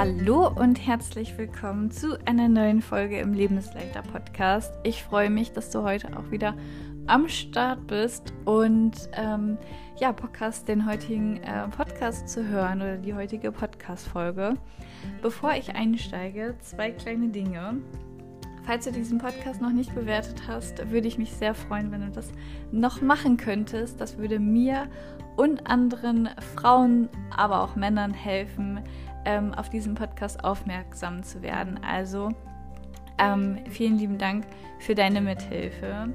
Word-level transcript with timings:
Hallo 0.00 0.48
und 0.48 0.86
herzlich 0.86 1.36
willkommen 1.36 1.90
zu 1.90 2.18
einer 2.24 2.48
neuen 2.48 2.80
Folge 2.80 3.18
im 3.18 3.34
Lebensleiter 3.34 4.00
Podcast. 4.00 4.72
Ich 4.82 5.02
freue 5.02 5.28
mich, 5.28 5.52
dass 5.52 5.68
du 5.68 5.82
heute 5.82 6.16
auch 6.16 6.30
wieder 6.30 6.56
am 7.06 7.28
Start 7.28 7.86
bist 7.86 8.32
und 8.46 8.92
ähm, 9.12 9.58
ja, 9.98 10.14
Podcast, 10.14 10.68
den 10.68 10.86
heutigen 10.86 11.36
äh, 11.42 11.68
Podcast 11.68 12.30
zu 12.30 12.48
hören 12.48 12.80
oder 12.80 12.96
die 12.96 13.12
heutige 13.12 13.52
Podcast-Folge. 13.52 14.54
Bevor 15.20 15.52
ich 15.52 15.74
einsteige, 15.74 16.54
zwei 16.60 16.92
kleine 16.92 17.28
Dinge. 17.28 17.82
Falls 18.64 18.86
du 18.86 18.92
diesen 18.92 19.18
Podcast 19.18 19.60
noch 19.60 19.72
nicht 19.72 19.94
bewertet 19.94 20.44
hast, 20.48 20.90
würde 20.90 21.08
ich 21.08 21.18
mich 21.18 21.34
sehr 21.34 21.54
freuen, 21.54 21.92
wenn 21.92 22.00
du 22.00 22.10
das 22.10 22.32
noch 22.72 23.02
machen 23.02 23.36
könntest. 23.36 24.00
Das 24.00 24.16
würde 24.16 24.38
mir 24.38 24.88
und 25.36 25.66
anderen 25.66 26.28
Frauen, 26.54 27.08
aber 27.36 27.62
auch 27.62 27.76
Männern 27.76 28.12
helfen, 28.12 28.80
ähm, 29.24 29.54
auf 29.54 29.68
diesen 29.68 29.94
Podcast 29.94 30.42
aufmerksam 30.44 31.22
zu 31.22 31.42
werden. 31.42 31.80
Also 31.84 32.30
ähm, 33.18 33.58
vielen 33.68 33.98
lieben 33.98 34.18
Dank 34.18 34.46
für 34.78 34.94
deine 34.94 35.20
Mithilfe. 35.20 36.08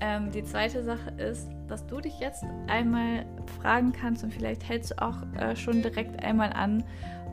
Ähm, 0.00 0.30
die 0.30 0.42
zweite 0.42 0.82
Sache 0.82 1.10
ist, 1.18 1.50
dass 1.68 1.86
du 1.86 2.00
dich 2.00 2.18
jetzt 2.20 2.44
einmal 2.68 3.26
fragen 3.60 3.92
kannst 3.92 4.24
und 4.24 4.32
vielleicht 4.32 4.66
hältst 4.66 4.92
du 4.92 5.02
auch 5.02 5.16
äh, 5.38 5.54
schon 5.54 5.82
direkt 5.82 6.24
einmal 6.24 6.52
an, 6.54 6.82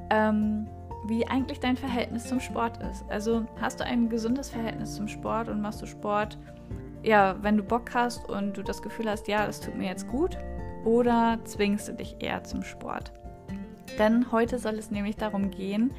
ähm, 0.09 0.67
wie 1.07 1.25
eigentlich 1.27 1.59
dein 1.61 1.77
Verhältnis 1.77 2.25
zum 2.25 2.41
Sport 2.41 2.83
ist. 2.83 3.05
Also 3.09 3.45
hast 3.61 3.79
du 3.79 3.85
ein 3.85 4.09
gesundes 4.09 4.49
Verhältnis 4.49 4.95
zum 4.95 5.07
Sport 5.07 5.47
und 5.47 5.61
machst 5.61 5.81
du 5.81 5.85
Sport, 5.85 6.37
ja, 7.03 7.37
wenn 7.41 7.55
du 7.55 7.63
Bock 7.63 7.93
hast 7.93 8.27
und 8.29 8.57
du 8.57 8.63
das 8.63 8.81
Gefühl 8.81 9.09
hast, 9.09 9.29
ja, 9.29 9.45
das 9.45 9.61
tut 9.61 9.75
mir 9.75 9.87
jetzt 9.87 10.07
gut, 10.09 10.37
oder 10.83 11.39
zwingst 11.45 11.87
du 11.87 11.93
dich 11.93 12.17
eher 12.19 12.43
zum 12.43 12.63
Sport? 12.63 13.13
Denn 13.97 14.31
heute 14.31 14.59
soll 14.59 14.75
es 14.75 14.91
nämlich 14.91 15.15
darum 15.15 15.51
gehen, 15.51 15.91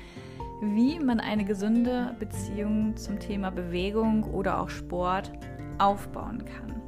wie 0.60 0.98
man 0.98 1.20
eine 1.20 1.44
gesunde 1.44 2.14
Beziehung 2.18 2.96
zum 2.96 3.18
Thema 3.18 3.50
Bewegung 3.50 4.24
oder 4.24 4.60
auch 4.60 4.68
Sport 4.68 5.32
aufbauen 5.78 6.44
kann. 6.44 6.82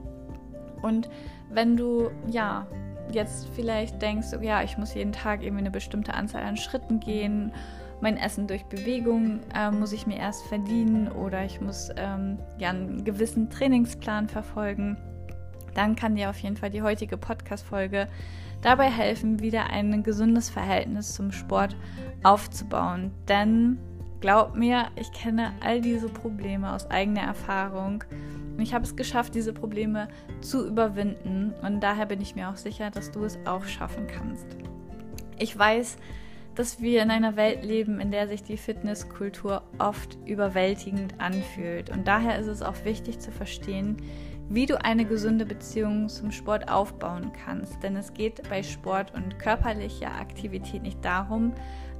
Und 0.82 1.08
wenn 1.50 1.76
du 1.76 2.10
ja 2.28 2.66
jetzt 3.12 3.48
vielleicht 3.54 4.00
denkst, 4.02 4.28
ja, 4.40 4.62
ich 4.62 4.78
muss 4.78 4.94
jeden 4.94 5.12
Tag 5.12 5.42
irgendwie 5.42 5.60
eine 5.60 5.70
bestimmte 5.70 6.14
Anzahl 6.14 6.42
an 6.42 6.56
Schritten 6.56 7.00
gehen, 7.00 7.52
mein 8.00 8.16
Essen 8.16 8.46
durch 8.46 8.64
Bewegung 8.64 9.40
äh, 9.54 9.70
muss 9.70 9.92
ich 9.92 10.06
mir 10.06 10.16
erst 10.16 10.46
verdienen 10.46 11.08
oder 11.08 11.44
ich 11.44 11.60
muss 11.60 11.90
ähm, 11.96 12.38
ja 12.58 12.70
einen 12.70 13.04
gewissen 13.04 13.50
Trainingsplan 13.50 14.28
verfolgen, 14.28 14.96
dann 15.74 15.96
kann 15.96 16.16
dir 16.16 16.30
auf 16.30 16.38
jeden 16.38 16.56
Fall 16.56 16.70
die 16.70 16.82
heutige 16.82 17.16
Podcast-Folge 17.16 18.08
dabei 18.62 18.90
helfen, 18.90 19.40
wieder 19.40 19.70
ein 19.70 20.02
gesundes 20.02 20.50
Verhältnis 20.50 21.14
zum 21.14 21.32
Sport 21.32 21.76
aufzubauen. 22.22 23.10
Denn 23.28 23.78
glaub 24.20 24.54
mir, 24.54 24.88
ich 24.96 25.12
kenne 25.12 25.52
all 25.60 25.80
diese 25.80 26.08
Probleme 26.08 26.72
aus 26.72 26.90
eigener 26.90 27.22
Erfahrung. 27.22 28.04
Und 28.56 28.60
ich 28.60 28.74
habe 28.74 28.84
es 28.84 28.96
geschafft, 28.96 29.34
diese 29.34 29.52
Probleme 29.52 30.08
zu 30.40 30.66
überwinden. 30.66 31.54
Und 31.62 31.80
daher 31.80 32.06
bin 32.06 32.20
ich 32.20 32.34
mir 32.34 32.50
auch 32.50 32.56
sicher, 32.56 32.90
dass 32.90 33.10
du 33.10 33.24
es 33.24 33.38
auch 33.46 33.64
schaffen 33.64 34.06
kannst. 34.06 34.46
Ich 35.38 35.58
weiß, 35.58 35.96
dass 36.54 36.80
wir 36.80 37.02
in 37.02 37.10
einer 37.10 37.36
Welt 37.36 37.64
leben, 37.64 38.00
in 38.00 38.10
der 38.10 38.28
sich 38.28 38.42
die 38.42 38.58
Fitnesskultur 38.58 39.62
oft 39.78 40.18
überwältigend 40.26 41.14
anfühlt. 41.18 41.88
Und 41.88 42.06
daher 42.06 42.38
ist 42.38 42.48
es 42.48 42.60
auch 42.60 42.84
wichtig 42.84 43.20
zu 43.20 43.30
verstehen, 43.30 43.96
wie 44.50 44.66
du 44.66 44.84
eine 44.84 45.04
gesunde 45.04 45.46
Beziehung 45.46 46.08
zum 46.08 46.32
Sport 46.32 46.68
aufbauen 46.68 47.30
kannst. 47.44 47.82
Denn 47.84 47.96
es 47.96 48.12
geht 48.12 48.48
bei 48.50 48.64
Sport 48.64 49.14
und 49.14 49.38
körperlicher 49.38 50.12
Aktivität 50.20 50.82
nicht 50.82 51.02
darum, 51.04 51.54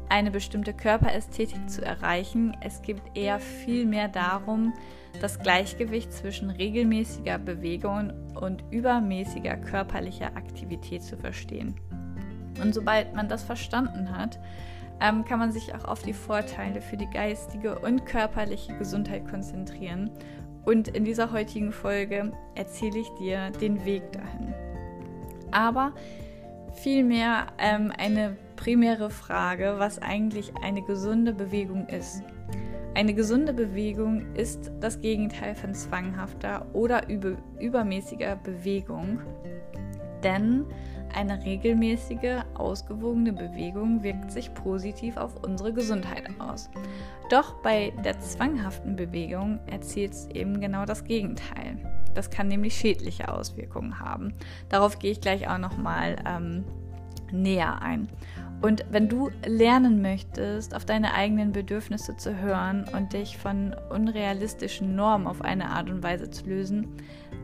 eine 0.09 0.33
bestimmte 0.33 0.75
Körperästhetik 0.75 1.71
zu 1.71 1.85
erreichen. 1.85 2.57
Es 2.61 2.83
geht 2.83 3.01
eher 3.15 3.39
viel 3.39 3.87
mehr 3.87 4.09
darum, 4.09 4.75
das 5.21 5.39
Gleichgewicht 5.39 6.13
zwischen 6.13 6.51
regelmäßiger 6.51 7.39
Bewegung 7.39 8.13
und 8.35 8.65
übermäßiger 8.73 9.57
körperlicher 9.57 10.37
Aktivität 10.37 11.05
zu 11.05 11.17
verstehen. 11.17 11.77
Und 12.61 12.75
sobald 12.75 13.15
man 13.15 13.29
das 13.29 13.45
verstanden 13.45 14.11
hat, 14.17 14.41
ähm, 15.01 15.25
kann 15.25 15.39
man 15.39 15.53
sich 15.53 15.73
auch 15.73 15.85
auf 15.85 16.03
die 16.03 16.13
Vorteile 16.13 16.81
für 16.81 16.97
die 16.97 17.09
geistige 17.09 17.79
und 17.79 18.05
körperliche 18.07 18.77
Gesundheit 18.77 19.27
konzentrieren 19.29 20.11
und 20.65 20.89
in 20.89 21.05
dieser 21.05 21.33
heutigen 21.33 21.73
Folge 21.73 22.33
erzähle 22.55 22.99
ich 22.99 23.09
dir 23.15 23.51
den 23.51 23.85
Weg 23.85 24.13
dahin. 24.13 24.55
Aber 25.51 25.93
vielmehr 26.75 27.47
ähm, 27.59 27.93
eine 27.97 28.37
primäre 28.57 29.11
Frage, 29.11 29.75
was 29.79 30.01
eigentlich 30.01 30.53
eine 30.63 30.83
gesunde 30.83 31.33
Bewegung 31.33 31.87
ist. 31.89 32.23
Eine 32.95 33.15
gesunde 33.15 33.53
Bewegung 33.53 34.35
ist 34.35 34.71
das 34.81 35.01
Gegenteil 35.01 35.55
von 35.55 35.75
zwanghafter 35.75 36.67
oder 36.73 37.09
über, 37.09 37.37
übermäßiger 37.61 38.37
Bewegung, 38.37 39.21
denn 40.23 40.67
eine 41.15 41.45
regelmäßige, 41.45 42.43
ausgewogene 42.55 43.33
Bewegung 43.33 44.03
wirkt 44.03 44.31
sich 44.33 44.53
positiv 44.55 45.17
auf 45.17 45.43
unsere 45.45 45.73
Gesundheit 45.73 46.29
aus. 46.39 46.71
Doch 47.31 47.55
bei 47.63 47.93
der 48.05 48.19
zwanghaften 48.21 48.97
Bewegung 48.97 49.61
erzielt 49.67 50.13
es 50.13 50.29
eben 50.29 50.61
genau 50.61 50.85
das 50.85 51.05
Gegenteil. 51.05 51.79
Das 52.15 52.31
kann 52.31 52.49
nämlich 52.49 52.75
schädliche 52.75 53.33
Auswirkungen 53.33 54.01
haben. 54.01 54.35
Darauf 54.69 54.99
gehe 54.99 55.13
ich 55.13 55.21
gleich 55.21 55.49
auch 55.49 55.59
nochmal 55.59 56.17
ähm, 56.27 56.65
näher 57.33 57.81
ein. 57.83 58.09
Und 58.63 58.85
wenn 58.91 59.09
du 59.09 59.31
lernen 59.47 60.03
möchtest, 60.03 60.75
auf 60.75 60.85
deine 60.85 61.15
eigenen 61.15 61.53
Bedürfnisse 61.53 62.17
zu 62.17 62.37
hören 62.37 62.85
und 62.95 63.15
dich 63.15 63.39
von 63.39 63.75
unrealistischen 63.89 64.95
Normen 64.95 65.27
auf 65.27 65.41
eine 65.41 65.71
Art 65.71 65.89
und 65.89 66.03
Weise 66.03 66.31
zu 66.31 66.47
lösen, 66.47 66.89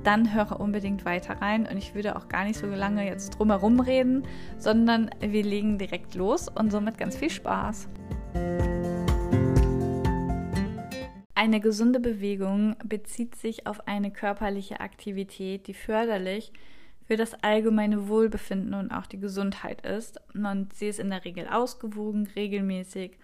dann 0.07 0.33
höre 0.33 0.61
unbedingt 0.61 1.05
weiter 1.05 1.41
rein. 1.43 1.67
Und 1.67 1.77
ich 1.77 1.95
würde 1.95 2.17
auch 2.17 2.29
gar 2.29 2.45
nicht 2.45 2.59
so 2.59 2.67
lange 2.67 3.05
jetzt 3.05 3.31
drumherum 3.31 3.81
reden, 3.81 4.23
sondern 4.59 5.11
wir 5.21 5.43
legen 5.43 5.79
direkt 5.79 6.15
los 6.15 6.49
und 6.49 6.71
somit 6.71 6.97
ganz 6.97 7.17
viel 7.17 7.31
Spaß. 7.31 7.89
Eine 11.35 11.61
gesunde 11.61 12.01
Bewegung 12.01 12.77
bezieht 12.85 13.35
sich 13.35 13.67
auf 13.67 13.87
eine 13.87 14.11
körperliche 14.11 14.81
Aktivität, 14.81 15.67
die 15.67 15.75
förderlich 15.75 16.53
für 17.07 17.17
das 17.17 17.35
allgemeine 17.43 18.09
Wohlbefinden 18.09 18.75
und 18.75 18.91
auch 18.91 19.07
die 19.07 19.21
Gesundheit 19.21 19.85
ist. 19.85 20.21
Und 20.35 20.73
sie 20.73 20.89
ist 20.89 20.99
in 20.99 21.11
der 21.11 21.25
Regel 21.25 21.47
ausgewogen, 21.49 22.29
regelmäßig 22.35 23.19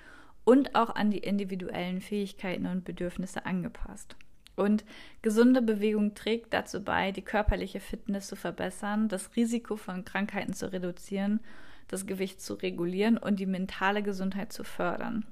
und 0.45 0.75
auch 0.75 0.95
an 0.95 1.11
die 1.11 1.19
individuellen 1.19 2.01
Fähigkeiten 2.01 2.67
und 2.67 2.85
Bedürfnisse 2.85 3.47
angepasst. 3.47 4.17
Und 4.55 4.85
gesunde 5.23 5.63
Bewegung 5.63 6.15
trägt 6.15 6.53
dazu 6.53 6.83
bei, 6.83 7.11
die 7.13 7.23
körperliche 7.23 7.81
Fitness 7.81 8.27
zu 8.27 8.37
verbessern, 8.37 9.09
das 9.09 9.35
Risiko 9.35 9.77
von 9.77 10.05
Krankheiten 10.05 10.53
zu 10.53 10.73
reduzieren, 10.73 11.41
das 11.89 12.07
Gewicht 12.07 12.41
zu 12.41 12.55
regulieren 12.55 13.17
und 13.19 13.41
die 13.41 13.47
mentale 13.47 14.03
Gesundheit 14.03 14.53
zu 14.53 14.65
fördern. 14.65 15.25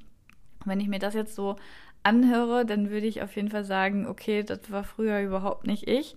Wenn 0.64 0.80
ich 0.80 0.88
mir 0.88 0.98
das 0.98 1.14
jetzt 1.14 1.34
so 1.34 1.56
anhöre, 2.02 2.64
dann 2.64 2.90
würde 2.90 3.06
ich 3.06 3.22
auf 3.22 3.36
jeden 3.36 3.50
Fall 3.50 3.64
sagen, 3.64 4.06
okay, 4.06 4.42
das 4.42 4.70
war 4.70 4.84
früher 4.84 5.20
überhaupt 5.20 5.66
nicht 5.66 5.88
ich. 5.88 6.16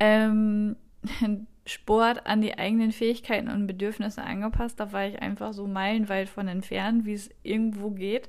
Ähm, 0.00 0.76
Sport 1.66 2.26
an 2.26 2.42
die 2.42 2.58
eigenen 2.58 2.92
Fähigkeiten 2.92 3.48
und 3.48 3.66
Bedürfnisse 3.66 4.22
angepasst, 4.22 4.78
da 4.78 4.92
war 4.92 5.06
ich 5.06 5.22
einfach 5.22 5.54
so 5.54 5.66
meilenweit 5.66 6.28
von 6.28 6.46
entfernt, 6.46 7.06
wie 7.06 7.14
es 7.14 7.30
irgendwo 7.42 7.90
geht. 7.90 8.28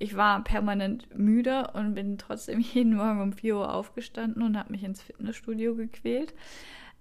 Ich 0.00 0.16
war 0.16 0.42
permanent 0.42 1.14
müde 1.16 1.70
und 1.74 1.94
bin 1.94 2.18
trotzdem 2.18 2.58
jeden 2.72 2.96
Morgen 2.96 3.20
um 3.20 3.32
4 3.32 3.54
Uhr 3.54 3.72
aufgestanden 3.72 4.42
und 4.42 4.58
habe 4.58 4.72
mich 4.72 4.82
ins 4.82 5.02
Fitnessstudio 5.02 5.76
gequält, 5.76 6.34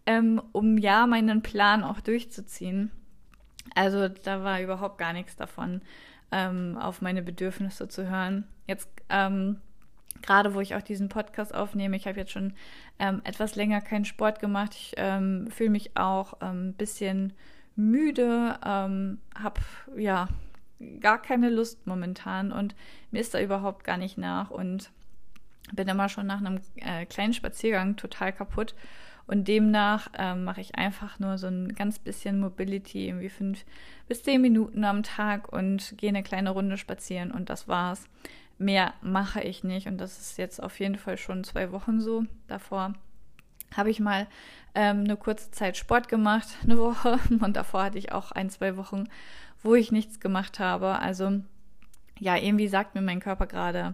ähm, 0.05 0.41
um 0.51 0.77
ja 0.77 1.07
meinen 1.07 1.41
Plan 1.41 1.83
auch 1.83 2.01
durchzuziehen. 2.01 2.91
Also 3.73 4.09
da 4.09 4.43
war 4.43 4.61
überhaupt 4.61 4.97
gar 4.97 5.13
nichts 5.13 5.37
davon, 5.37 5.81
ähm, 6.31 6.77
auf 6.77 7.01
meine 7.01 7.23
Bedürfnisse 7.23 7.87
zu 7.87 8.09
hören. 8.09 8.43
Jetzt 8.67 8.89
ähm, 9.09 9.61
gerade 10.21 10.53
wo 10.53 10.59
ich 10.59 10.75
auch 10.75 10.81
diesen 10.81 11.07
Podcast 11.07 11.53
aufnehme, 11.55 11.95
ich 11.95 12.05
habe 12.05 12.19
jetzt 12.19 12.31
schon 12.31 12.53
ähm, 12.99 13.21
etwas 13.23 13.55
länger 13.55 13.79
keinen 13.79 14.03
Sport 14.03 14.41
gemacht. 14.41 14.75
Ich 14.75 14.93
ähm, 14.97 15.47
fühle 15.49 15.69
mich 15.69 15.95
auch 15.95 16.33
ein 16.41 16.49
ähm, 16.51 16.73
bisschen 16.73 17.33
müde, 17.77 18.59
ähm, 18.65 19.19
habe 19.41 19.61
ja 19.95 20.27
gar 20.99 21.21
keine 21.21 21.49
Lust 21.49 21.85
momentan 21.85 22.51
und 22.51 22.75
mir 23.11 23.21
ist 23.21 23.33
da 23.33 23.41
überhaupt 23.41 23.83
gar 23.83 23.97
nicht 23.97 24.17
nach 24.17 24.49
und 24.49 24.91
bin 25.73 25.87
immer 25.87 26.09
schon 26.09 26.27
nach 26.27 26.39
einem 26.39 26.61
äh, 26.75 27.05
kleinen 27.05 27.33
Spaziergang 27.33 27.95
total 27.95 28.33
kaputt. 28.33 28.75
Und 29.27 29.47
demnach 29.47 30.07
ähm, 30.17 30.43
mache 30.43 30.61
ich 30.61 30.75
einfach 30.75 31.19
nur 31.19 31.37
so 31.37 31.45
ein 31.45 31.75
ganz 31.75 31.99
bisschen 31.99 32.39
Mobility, 32.39 33.09
irgendwie 33.09 33.29
fünf 33.29 33.63
bis 34.07 34.23
zehn 34.23 34.41
Minuten 34.41 34.83
am 34.83 35.03
Tag 35.03 35.53
und 35.53 35.93
gehe 35.97 36.09
eine 36.09 36.23
kleine 36.23 36.49
Runde 36.49 36.77
spazieren 36.77 37.29
und 37.29 37.51
das 37.51 37.67
war's. 37.67 38.07
Mehr 38.57 38.93
mache 39.01 39.41
ich 39.41 39.63
nicht 39.63 39.85
und 39.85 39.99
das 39.99 40.19
ist 40.19 40.39
jetzt 40.39 40.61
auf 40.61 40.79
jeden 40.79 40.97
Fall 40.97 41.17
schon 41.17 41.43
zwei 41.43 41.71
Wochen 41.71 42.01
so. 42.01 42.25
Davor 42.47 42.95
habe 43.77 43.91
ich 43.91 43.99
mal 43.99 44.25
ähm, 44.73 45.01
eine 45.01 45.15
kurze 45.15 45.51
Zeit 45.51 45.77
Sport 45.77 46.09
gemacht, 46.09 46.47
eine 46.63 46.79
Woche 46.79 47.19
und 47.39 47.55
davor 47.55 47.83
hatte 47.83 47.99
ich 47.99 48.11
auch 48.11 48.31
ein, 48.31 48.49
zwei 48.49 48.77
Wochen, 48.77 49.09
wo 49.63 49.75
ich 49.75 49.91
nichts 49.91 50.19
gemacht 50.19 50.59
habe. 50.59 50.99
Also 50.99 51.41
ja, 52.19 52.35
irgendwie 52.35 52.67
sagt 52.67 52.95
mir 52.95 53.01
mein 53.01 53.19
Körper 53.19 53.47
gerade, 53.47 53.93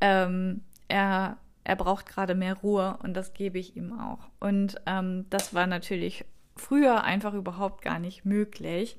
ähm, 0.00 0.62
er, 0.88 1.36
er 1.64 1.76
braucht 1.76 2.06
gerade 2.06 2.34
mehr 2.34 2.54
Ruhe 2.54 2.98
und 3.02 3.14
das 3.14 3.34
gebe 3.34 3.58
ich 3.58 3.76
ihm 3.76 3.98
auch. 3.98 4.28
Und 4.40 4.80
ähm, 4.86 5.26
das 5.30 5.54
war 5.54 5.66
natürlich 5.66 6.24
früher 6.56 7.04
einfach 7.04 7.34
überhaupt 7.34 7.82
gar 7.82 7.98
nicht 7.98 8.24
möglich. 8.24 8.96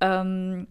Ähm, 0.00 0.68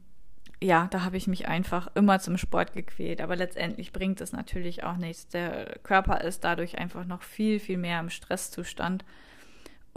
ja, 0.62 0.88
da 0.90 1.04
habe 1.04 1.18
ich 1.18 1.28
mich 1.28 1.48
einfach 1.48 1.90
immer 1.94 2.20
zum 2.20 2.38
Sport 2.38 2.74
gequält. 2.74 3.22
Aber 3.22 3.36
letztendlich 3.36 3.92
bringt 3.92 4.22
es 4.22 4.32
natürlich 4.32 4.84
auch 4.84 4.98
nichts. 4.98 5.28
Der 5.28 5.78
Körper 5.84 6.22
ist 6.22 6.44
dadurch 6.44 6.78
einfach 6.78 7.06
noch 7.06 7.22
viel, 7.22 7.60
viel 7.60 7.78
mehr 7.78 8.00
im 8.00 8.10
Stresszustand. 8.10 9.06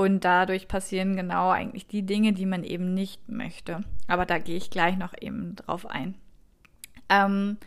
Und 0.00 0.24
dadurch 0.24 0.66
passieren 0.66 1.14
genau 1.14 1.50
eigentlich 1.50 1.86
die 1.86 2.00
Dinge, 2.06 2.32
die 2.32 2.46
man 2.46 2.64
eben 2.64 2.94
nicht 2.94 3.28
möchte. 3.28 3.82
Aber 4.08 4.24
da 4.24 4.38
gehe 4.38 4.56
ich 4.56 4.70
gleich 4.70 4.96
noch 4.96 5.12
eben 5.20 5.56
drauf 5.56 5.84
ein. 5.84 6.14
Ähm, 7.10 7.58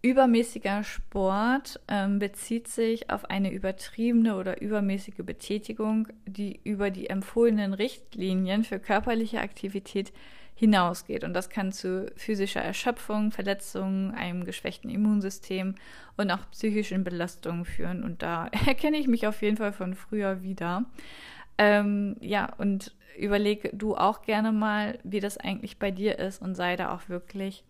übermäßiger 0.00 0.82
Sport 0.82 1.78
ähm, 1.86 2.20
bezieht 2.20 2.68
sich 2.68 3.10
auf 3.10 3.26
eine 3.26 3.52
übertriebene 3.52 4.36
oder 4.36 4.62
übermäßige 4.62 5.18
Betätigung, 5.18 6.08
die 6.24 6.58
über 6.64 6.88
die 6.88 7.10
empfohlenen 7.10 7.74
Richtlinien 7.74 8.64
für 8.64 8.78
körperliche 8.78 9.42
Aktivität 9.42 10.14
hinausgeht. 10.54 11.22
Und 11.22 11.34
das 11.34 11.50
kann 11.50 11.70
zu 11.70 12.10
physischer 12.16 12.62
Erschöpfung, 12.62 13.30
Verletzungen, 13.30 14.12
einem 14.14 14.44
geschwächten 14.44 14.88
Immunsystem 14.88 15.74
und 16.16 16.30
auch 16.30 16.50
psychischen 16.50 17.04
Belastungen 17.04 17.66
führen. 17.66 18.02
Und 18.02 18.22
da 18.22 18.46
erkenne 18.66 18.96
ich 18.96 19.06
mich 19.06 19.26
auf 19.26 19.42
jeden 19.42 19.58
Fall 19.58 19.74
von 19.74 19.94
früher 19.94 20.42
wieder. 20.42 20.86
Ähm, 21.58 22.16
ja, 22.20 22.52
und 22.58 22.94
überlege 23.18 23.70
du 23.72 23.96
auch 23.96 24.22
gerne 24.22 24.52
mal, 24.52 24.98
wie 25.02 25.20
das 25.20 25.38
eigentlich 25.38 25.78
bei 25.78 25.90
dir 25.90 26.18
ist 26.18 26.40
und 26.40 26.54
sei 26.54 26.76
da 26.76 26.94
auch 26.94 27.08
wirklich 27.08 27.64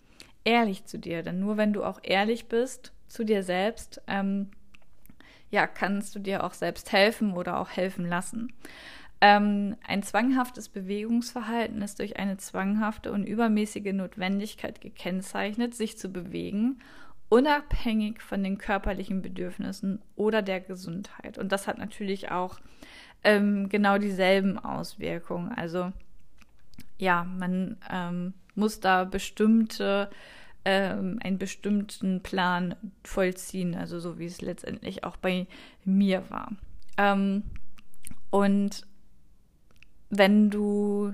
ehrlich 0.45 0.85
zu 0.85 0.99
dir. 0.99 1.23
Denn 1.23 1.41
nur 1.41 1.57
wenn 1.57 1.73
du 1.73 1.85
auch 1.85 2.01
ehrlich 2.03 2.49
bist 2.49 2.93
zu 3.07 3.25
dir 3.25 3.43
selbst, 3.43 4.03
ähm, 4.07 4.51
ja, 5.51 5.67
kannst 5.67 6.15
du 6.15 6.19
dir 6.19 6.45
auch 6.45 6.53
selbst 6.53 6.93
helfen 6.93 7.33
oder 7.33 7.59
auch 7.59 7.71
helfen 7.71 8.07
lassen. 8.07 8.53
Ähm, 9.21 9.77
ein 9.87 10.03
zwanghaftes 10.03 10.69
Bewegungsverhalten 10.69 11.83
ist 11.83 11.99
durch 11.99 12.19
eine 12.19 12.37
zwanghafte 12.37 13.11
und 13.11 13.25
übermäßige 13.25 13.93
Notwendigkeit 13.93 14.81
gekennzeichnet, 14.81 15.75
sich 15.75 15.99
zu 15.99 16.11
bewegen, 16.11 16.81
unabhängig 17.29 18.23
von 18.23 18.45
den 18.45 18.59
körperlichen 18.59 19.21
Bedürfnissen 19.23 20.01
oder 20.15 20.41
der 20.41 20.61
Gesundheit. 20.61 21.37
Und 21.37 21.51
das 21.51 21.67
hat 21.67 21.79
natürlich 21.79 22.31
auch 22.31 22.61
ähm, 23.25 23.69
genau 23.69 23.99
dieselben 23.99 24.59
Auswirkungen. 24.59 25.53
Also 25.53 25.93
ja, 26.99 27.25
man 27.25 27.77
ähm, 27.91 28.35
muss 28.55 28.81
da 28.81 29.05
bestimmte 29.05 30.11
ähm, 30.65 31.19
einen 31.23 31.39
bestimmten 31.39 32.23
Plan 32.23 32.75
vollziehen, 33.05 33.75
also 33.75 34.01
so 34.01 34.19
wie 34.19 34.27
es 34.27 34.41
letztendlich 34.41 35.05
auch 35.05 35.17
bei 35.17 35.47
mir 35.85 36.29
war. 36.31 36.53
Ähm, 36.97 37.45
und 38.31 38.87
wenn 40.11 40.51
du 40.51 41.13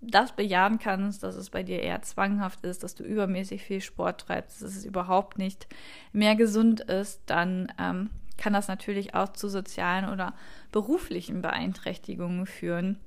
das 0.00 0.34
bejahen 0.34 0.78
kannst, 0.78 1.22
dass 1.22 1.36
es 1.36 1.50
bei 1.50 1.62
dir 1.62 1.80
eher 1.80 2.02
zwanghaft 2.02 2.64
ist, 2.64 2.82
dass 2.82 2.94
du 2.94 3.04
übermäßig 3.04 3.62
viel 3.62 3.80
Sport 3.80 4.22
treibst, 4.22 4.60
dass 4.60 4.74
es 4.74 4.84
überhaupt 4.84 5.38
nicht 5.38 5.68
mehr 6.12 6.34
gesund 6.34 6.80
ist, 6.80 7.22
dann 7.26 7.72
ähm, 7.78 8.10
kann 8.42 8.52
das 8.54 8.66
natürlich 8.66 9.14
auch 9.14 9.32
zu 9.32 9.48
sozialen 9.48 10.08
oder 10.08 10.34
beruflichen 10.72 11.42
Beeinträchtigungen 11.42 12.46
führen, 12.46 12.98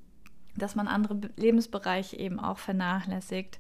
dass 0.56 0.76
man 0.76 0.88
andere 0.88 1.20
Lebensbereiche 1.36 2.16
eben 2.16 2.40
auch 2.40 2.58
vernachlässigt. 2.58 3.60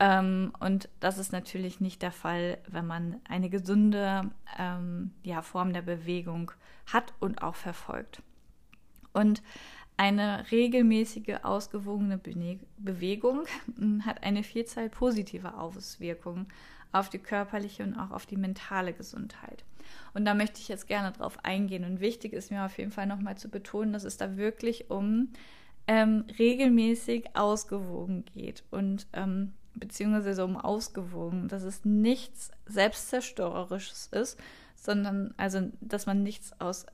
Ähm, 0.00 0.52
und 0.58 0.88
das 0.98 1.18
ist 1.18 1.30
natürlich 1.30 1.78
nicht 1.78 2.02
der 2.02 2.10
Fall, 2.10 2.58
wenn 2.66 2.88
man 2.88 3.20
eine 3.28 3.48
gesunde 3.48 4.28
ähm, 4.58 5.12
ja, 5.22 5.42
Form 5.42 5.72
der 5.72 5.82
Bewegung 5.82 6.50
hat 6.92 7.14
und 7.20 7.42
auch 7.42 7.54
verfolgt. 7.54 8.20
Und 9.12 9.40
eine 9.96 10.50
regelmäßige, 10.50 11.44
ausgewogene 11.44 12.18
Bewegung 12.18 13.44
hm, 13.76 14.04
hat 14.04 14.24
eine 14.24 14.42
Vielzahl 14.42 14.88
positiver 14.88 15.60
Auswirkungen 15.60 16.48
auf 16.90 17.08
die 17.08 17.20
körperliche 17.20 17.84
und 17.84 17.96
auch 17.96 18.10
auf 18.10 18.26
die 18.26 18.36
mentale 18.36 18.92
Gesundheit. 18.92 19.64
Und 20.12 20.24
da 20.24 20.34
möchte 20.34 20.60
ich 20.60 20.68
jetzt 20.68 20.86
gerne 20.86 21.12
drauf 21.12 21.38
eingehen. 21.42 21.84
Und 21.84 22.00
wichtig 22.00 22.32
ist 22.32 22.50
mir 22.50 22.64
auf 22.64 22.78
jeden 22.78 22.90
Fall 22.90 23.06
nochmal 23.06 23.36
zu 23.36 23.48
betonen, 23.48 23.92
dass 23.92 24.04
es 24.04 24.16
da 24.16 24.36
wirklich 24.36 24.90
um 24.90 25.28
ähm, 25.86 26.24
regelmäßig 26.38 27.36
ausgewogen 27.36 28.24
geht 28.34 28.64
und 28.70 29.06
ähm, 29.12 29.52
beziehungsweise 29.74 30.44
um 30.44 30.56
ausgewogen, 30.56 31.48
dass 31.48 31.62
es 31.62 31.84
nichts 31.84 32.50
Selbstzerstörerisches 32.66 34.06
ist, 34.06 34.38
sondern 34.76 35.34
also, 35.36 35.70
dass 35.80 36.06
man 36.06 36.22
nichts 36.22 36.58
aus 36.60 36.86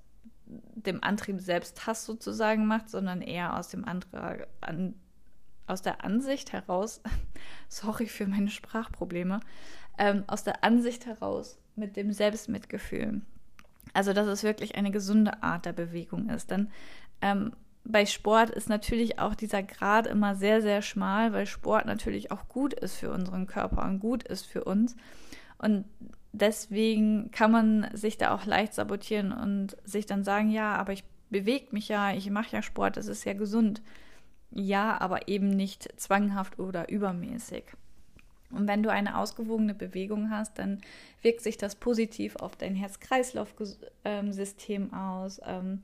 dem 0.47 1.03
Antrieb 1.03 1.41
selbst 1.41 1.87
Hass 1.87 2.05
sozusagen 2.05 2.67
macht, 2.67 2.89
sondern 2.89 3.23
eher 3.23 3.57
aus 3.57 3.69
dem 3.69 3.85
Antrag, 3.85 4.49
an, 4.61 4.95
aus 5.67 5.83
der 5.83 6.05
Ansicht 6.05 6.53
heraus, 6.53 7.01
sorry 7.69 8.07
für 8.07 8.27
meine 8.27 8.51
Sprachprobleme, 8.51 9.41
ähm, 9.99 10.25
aus 10.27 10.45
der 10.45 10.65
Ansicht 10.65 11.07
heraus 11.07 11.59
mit 11.77 11.97
dem 11.97 12.13
Selbstmitgefühl. 12.13 13.23
Also, 13.93 14.13
dass 14.13 14.27
es 14.27 14.43
wirklich 14.43 14.77
eine 14.77 14.91
gesunde 14.91 15.43
Art 15.43 15.67
der 15.67 15.73
Bewegung 15.73 16.29
ist. 16.29 16.51
Denn 16.51 16.71
ähm, 17.23 17.53
bei 17.85 18.07
Sport 18.07 18.51
ist 18.51 18.69
natürlich 18.69 19.19
auch 19.19 19.35
dieser 19.35 19.63
Grad 19.63 20.07
immer 20.07 20.35
sehr, 20.35 20.63
sehr 20.63 20.83
schmal, 20.83 21.33
weil 21.33 21.47
Sport 21.47 21.87
natürlich 21.87 22.31
auch 22.31 22.49
gut 22.49 22.75
ist 22.75 22.97
für 22.97 23.11
unseren 23.11 23.47
Körper 23.47 23.85
und 23.85 24.01
gut 24.01 24.23
ist 24.23 24.47
für 24.47 24.65
uns. 24.65 24.97
Und 25.59 25.85
deswegen 26.33 27.31
kann 27.31 27.51
man 27.51 27.89
sich 27.93 28.19
da 28.19 28.35
auch 28.35 28.47
leicht 28.47 28.75
sabotieren 28.75 29.33
und 29.33 29.77
sich 29.85 30.07
dann 30.07 30.25
sagen, 30.25 30.51
ja, 30.51 30.77
aber 30.77 30.93
ich 30.93 31.05
bewege 31.31 31.69
mich 31.73 31.89
ja, 31.89 32.13
ich 32.13 32.31
mache 32.31 32.55
ja 32.55 32.63
Sport, 32.63 32.97
das 32.97 33.07
ist 33.07 33.25
ja 33.25 33.33
gesund. 33.33 33.83
Ja, 34.51 35.01
aber 35.01 35.29
eben 35.29 35.49
nicht 35.49 35.89
zwanghaft 36.01 36.59
oder 36.59 36.91
übermäßig. 36.91 37.65
Und 38.51 38.69
wenn 38.69 38.83
du 38.83 38.91
eine 38.91 39.17
ausgewogene 39.19 39.75
Bewegung 39.75 40.31
hast, 40.31 40.59
dann 40.59 40.81
wirkt 41.23 41.43
sich 41.43 41.57
das 41.57 41.77
positiv 41.77 42.37
auf 42.37 42.57
dein 42.57 42.75
Herz-Kreislauf-System 42.75 44.93
aus. 44.93 45.41
Ähm, 45.47 45.81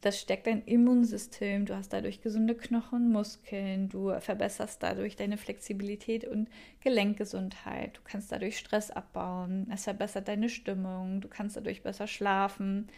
das 0.00 0.18
stärkt 0.18 0.46
dein 0.46 0.62
Immunsystem, 0.62 1.66
du 1.66 1.76
hast 1.76 1.92
dadurch 1.92 2.22
gesunde 2.22 2.54
Knochen, 2.54 3.12
Muskeln, 3.12 3.90
du 3.90 4.18
verbesserst 4.18 4.82
dadurch 4.82 5.16
deine 5.16 5.36
Flexibilität 5.36 6.24
und 6.24 6.48
Gelenkgesundheit, 6.80 7.98
du 7.98 8.00
kannst 8.04 8.32
dadurch 8.32 8.56
Stress 8.56 8.90
abbauen, 8.90 9.70
es 9.72 9.84
verbessert 9.84 10.28
deine 10.28 10.48
Stimmung, 10.48 11.20
du 11.20 11.28
kannst 11.28 11.56
dadurch 11.56 11.82
besser 11.82 12.06
schlafen, 12.06 12.88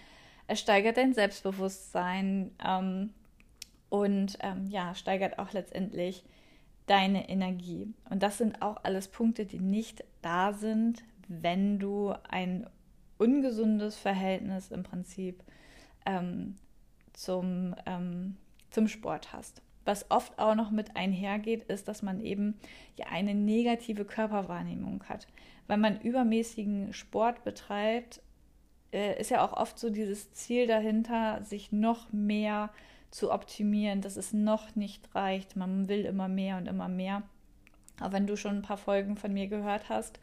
es 0.46 0.60
steigert 0.60 0.96
dein 0.96 1.12
Selbstbewusstsein 1.12 2.52
ähm, 2.64 3.10
und 3.88 4.38
ähm, 4.40 4.68
ja, 4.68 4.94
steigert 4.94 5.40
auch 5.40 5.52
letztendlich 5.52 6.22
deine 6.86 7.28
Energie. 7.28 7.92
Und 8.10 8.22
das 8.22 8.38
sind 8.38 8.62
auch 8.62 8.78
alles 8.82 9.08
Punkte, 9.08 9.46
die 9.46 9.60
nicht 9.60 10.04
da 10.20 10.52
sind, 10.52 11.04
wenn 11.28 11.78
du 11.78 12.14
ein 12.28 12.66
ungesundes 13.18 13.96
Verhältnis 13.96 14.70
im 14.70 14.82
Prinzip 14.82 15.42
ähm, 16.06 16.56
zum, 17.12 17.74
ähm, 17.86 18.36
zum 18.70 18.88
Sport 18.88 19.32
hast. 19.32 19.62
Was 19.84 20.10
oft 20.10 20.38
auch 20.38 20.54
noch 20.54 20.70
mit 20.70 20.96
einhergeht, 20.96 21.64
ist, 21.64 21.88
dass 21.88 22.02
man 22.02 22.20
eben 22.20 22.58
ja 22.96 23.06
eine 23.10 23.34
negative 23.34 24.04
Körperwahrnehmung 24.04 25.04
hat. 25.08 25.26
Wenn 25.66 25.80
man 25.80 26.00
übermäßigen 26.00 26.92
Sport 26.92 27.44
betreibt, 27.44 28.20
äh, 28.92 29.20
ist 29.20 29.30
ja 29.30 29.44
auch 29.44 29.52
oft 29.54 29.78
so 29.78 29.90
dieses 29.90 30.32
Ziel 30.32 30.66
dahinter, 30.66 31.42
sich 31.44 31.72
noch 31.72 32.12
mehr 32.12 32.70
zu 33.12 33.30
optimieren, 33.30 34.00
dass 34.00 34.16
es 34.16 34.32
noch 34.32 34.74
nicht 34.74 35.14
reicht. 35.14 35.54
Man 35.54 35.88
will 35.88 36.04
immer 36.04 36.26
mehr 36.26 36.56
und 36.56 36.66
immer 36.66 36.88
mehr. 36.88 37.22
Aber 38.00 38.14
wenn 38.14 38.26
du 38.26 38.36
schon 38.36 38.56
ein 38.56 38.62
paar 38.62 38.78
Folgen 38.78 39.16
von 39.16 39.32
mir 39.32 39.46
gehört 39.46 39.88
hast, 39.88 40.18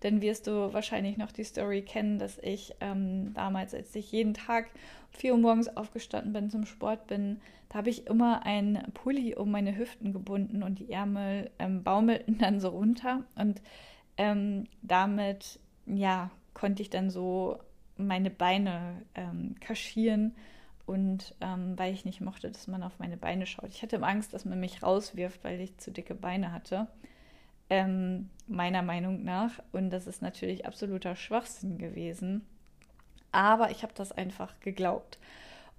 dann 0.00 0.20
wirst 0.20 0.46
du 0.46 0.72
wahrscheinlich 0.72 1.16
noch 1.16 1.32
die 1.32 1.44
Story 1.44 1.82
kennen, 1.82 2.18
dass 2.18 2.38
ich 2.38 2.74
ähm, 2.80 3.32
damals, 3.32 3.74
als 3.74 3.94
ich 3.96 4.12
jeden 4.12 4.34
Tag 4.34 4.66
um 4.66 5.18
4 5.18 5.32
Uhr 5.32 5.40
morgens 5.40 5.76
aufgestanden 5.76 6.32
bin 6.32 6.50
zum 6.50 6.66
Sport 6.66 7.06
bin, 7.06 7.40
da 7.70 7.78
habe 7.78 7.90
ich 7.90 8.06
immer 8.06 8.44
einen 8.44 8.92
Pulli 8.92 9.34
um 9.34 9.50
meine 9.50 9.76
Hüften 9.76 10.12
gebunden 10.12 10.62
und 10.62 10.78
die 10.78 10.92
Ärmel 10.92 11.50
ähm, 11.58 11.82
baumelten 11.82 12.38
dann 12.38 12.60
so 12.60 12.68
runter. 12.68 13.24
Und 13.34 13.62
ähm, 14.18 14.64
damit, 14.82 15.58
ja, 15.86 16.30
konnte 16.52 16.82
ich 16.82 16.90
dann 16.90 17.10
so 17.10 17.58
meine 17.96 18.30
Beine 18.30 19.02
ähm, 19.14 19.54
kaschieren. 19.60 20.34
Und 20.86 21.34
ähm, 21.40 21.78
weil 21.78 21.94
ich 21.94 22.04
nicht 22.04 22.20
mochte, 22.20 22.50
dass 22.50 22.66
man 22.66 22.82
auf 22.82 22.98
meine 22.98 23.16
Beine 23.16 23.46
schaut. 23.46 23.70
Ich 23.70 23.82
hatte 23.82 24.02
Angst, 24.02 24.34
dass 24.34 24.44
man 24.44 24.60
mich 24.60 24.82
rauswirft, 24.82 25.42
weil 25.42 25.60
ich 25.60 25.78
zu 25.78 25.90
dicke 25.90 26.14
Beine 26.14 26.52
hatte 26.52 26.88
ähm, 27.70 28.30
meiner 28.46 28.82
Meinung 28.82 29.24
nach. 29.24 29.62
Und 29.72 29.90
das 29.90 30.06
ist 30.06 30.22
natürlich 30.22 30.66
absoluter 30.66 31.16
Schwachsinn 31.16 31.78
gewesen. 31.78 32.46
Aber 33.32 33.70
ich 33.70 33.82
habe 33.82 33.92
das 33.94 34.12
einfach 34.12 34.60
geglaubt. 34.60 35.18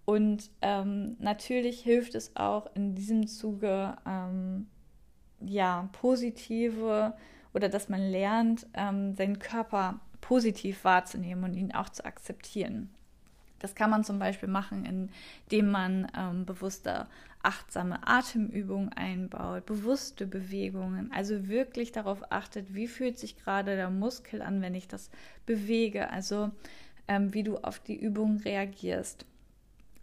Und 0.03 0.51
ähm, 0.61 1.15
natürlich 1.19 1.81
hilft 1.81 2.15
es 2.15 2.35
auch 2.35 2.67
in 2.75 2.95
diesem 2.95 3.27
Zuge, 3.27 3.95
ähm, 4.05 4.67
ja, 5.41 5.89
positive 5.93 7.13
oder 7.53 7.69
dass 7.69 7.89
man 7.89 8.01
lernt, 8.01 8.67
ähm, 8.73 9.15
seinen 9.15 9.39
Körper 9.39 9.99
positiv 10.21 10.83
wahrzunehmen 10.83 11.43
und 11.43 11.55
ihn 11.55 11.73
auch 11.73 11.89
zu 11.89 12.05
akzeptieren. 12.05 12.89
Das 13.65 13.73
kann 13.73 13.89
man 13.89 14.03
zum 14.03 14.19
Beispiel 14.19 14.47
machen, 14.47 15.09
indem 15.49 15.71
man 15.71 16.07
ähm, 16.15 16.45
bewusste, 16.45 17.07
achtsame 17.41 18.07
Atemübungen 18.07 18.93
einbaut, 18.93 19.65
bewusste 19.65 20.27
Bewegungen, 20.27 21.11
also 21.11 21.47
wirklich 21.47 21.91
darauf 21.91 22.31
achtet, 22.31 22.75
wie 22.75 22.87
fühlt 22.87 23.17
sich 23.17 23.35
gerade 23.37 23.75
der 23.75 23.89
Muskel 23.89 24.43
an, 24.43 24.61
wenn 24.61 24.75
ich 24.75 24.87
das 24.87 25.09
bewege, 25.47 26.11
also 26.11 26.51
ähm, 27.07 27.33
wie 27.33 27.41
du 27.41 27.57
auf 27.57 27.79
die 27.79 27.99
Übung 27.99 28.37
reagierst. 28.37 29.25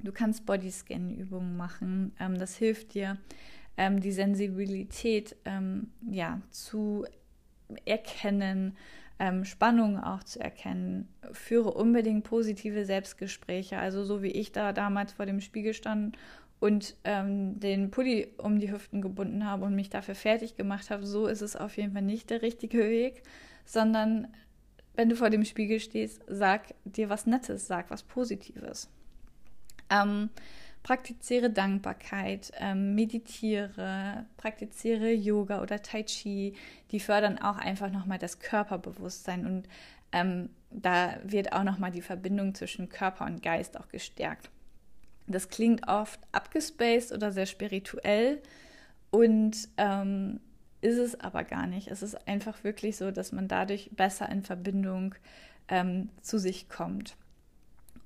Du 0.00 0.11
kannst 0.11 0.45
Bodyscan-Übungen 0.45 1.57
machen. 1.57 2.16
Ähm, 2.19 2.40
das 2.40 2.57
hilft 2.57 2.95
dir, 2.95 3.16
ähm, 3.76 4.00
die 4.00 4.11
Sensibilität 4.11 5.37
ähm, 5.45 5.90
ja, 6.11 6.40
zu 6.50 7.04
erkennen, 7.85 8.76
ähm, 9.23 9.45
Spannungen 9.45 10.02
auch 10.02 10.25
zu 10.25 10.41
erkennen. 10.41 11.09
Führe 11.31 11.73
unbedingt 11.73 12.25
positive 12.25 12.85
Selbstgespräche. 12.85 13.79
Also 13.79 14.02
so 14.02 14.21
wie 14.21 14.33
ich 14.33 14.50
da 14.50 14.73
damals 14.73 15.12
vor 15.12 15.26
dem 15.26 15.41
Spiegel 15.41 15.75
stand 15.75 16.19
und 16.59 16.97
ähm, 17.05 17.61
den 17.61 17.93
Pulli 17.93 18.33
um 18.37 18.59
die 18.59 18.73
Hüften 18.73 19.00
gebunden 19.00 19.47
habe 19.47 19.64
und 19.64 19.76
mich 19.76 19.91
dafür 19.91 20.17
fertig 20.17 20.57
gemacht 20.57 20.91
habe, 20.91 21.07
so 21.07 21.29
ist 21.29 21.41
es 21.41 21.55
auf 21.55 21.76
jeden 21.76 21.93
Fall 21.93 22.02
nicht 22.02 22.31
der 22.31 22.43
richtige 22.43 22.79
Weg, 22.79 23.23
sondern 23.64 24.26
wenn 24.97 25.09
du 25.09 25.14
vor 25.14 25.31
dem 25.31 25.45
Spiegel 25.45 25.79
stehst, 25.79 26.21
sag 26.26 26.75
dir 26.85 27.09
was 27.09 27.25
Nettes, 27.25 27.69
sag 27.69 27.91
was 27.91 28.02
Positives. 28.02 28.91
Ähm, 29.88 30.31
praktiziere 30.83 31.51
Dankbarkeit, 31.51 32.53
ähm, 32.59 32.95
meditiere, 32.95 34.27
praktiziere 34.37 35.12
Yoga 35.12 35.62
oder 35.62 35.83
Tai 35.83 36.03
Chi. 36.03 36.55
Die 36.91 37.01
fördern 37.01 37.39
auch 37.39 37.59
einfach 37.59 37.91
nochmal 37.91 38.19
das 38.19 38.41
Körperbewusstsein 38.41 39.47
und 39.47 39.69
ähm, 40.12 40.51
da 40.71 41.17
wird 41.25 41.53
auch 41.53 41.65
nochmal 41.65 41.91
die 41.91 42.03
Verbindung 42.03 42.55
zwischen 42.55 42.89
Körper 42.89 43.27
und 43.27 43.43
Geist 43.43 43.79
auch 43.79 43.89
gestärkt. 43.89 44.51
Das 45.27 45.49
klingt 45.49 45.87
oft 45.89 46.21
abgespaced 46.33 47.12
oder 47.12 47.31
sehr 47.33 47.47
spirituell 47.47 48.43
und 49.11 49.69
ähm, 49.77 50.41
ist 50.81 50.99
es 50.99 51.19
aber 51.21 51.45
gar 51.45 51.67
nicht. 51.67 51.89
Es 51.89 52.03
ist 52.03 52.27
einfach 52.27 52.65
wirklich 52.65 52.97
so, 52.97 53.12
dass 53.12 53.31
man 53.31 53.47
dadurch 53.47 53.91
besser 53.93 54.29
in 54.29 54.43
Verbindung 54.43 55.15
ähm, 55.69 56.11
zu 56.23 56.39
sich 56.39 56.69
kommt. 56.69 57.17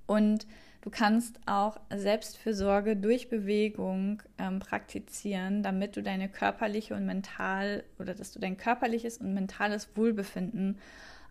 Und 0.07 0.47
Du 0.87 0.93
kannst 0.93 1.41
auch 1.47 1.81
Selbstfürsorge 1.93 2.95
durch 2.95 3.29
Bewegung 3.29 4.23
ähm, 4.39 4.61
praktizieren, 4.61 5.65
damit 5.65 5.97
du 5.97 6.01
deine 6.01 6.29
körperliche 6.29 6.95
und 6.95 7.05
mental 7.05 7.83
oder 7.99 8.15
dass 8.15 8.31
du 8.31 8.39
dein 8.39 8.57
körperliches 8.57 9.19
und 9.19 9.35
mentales 9.35 9.89
Wohlbefinden 9.97 10.79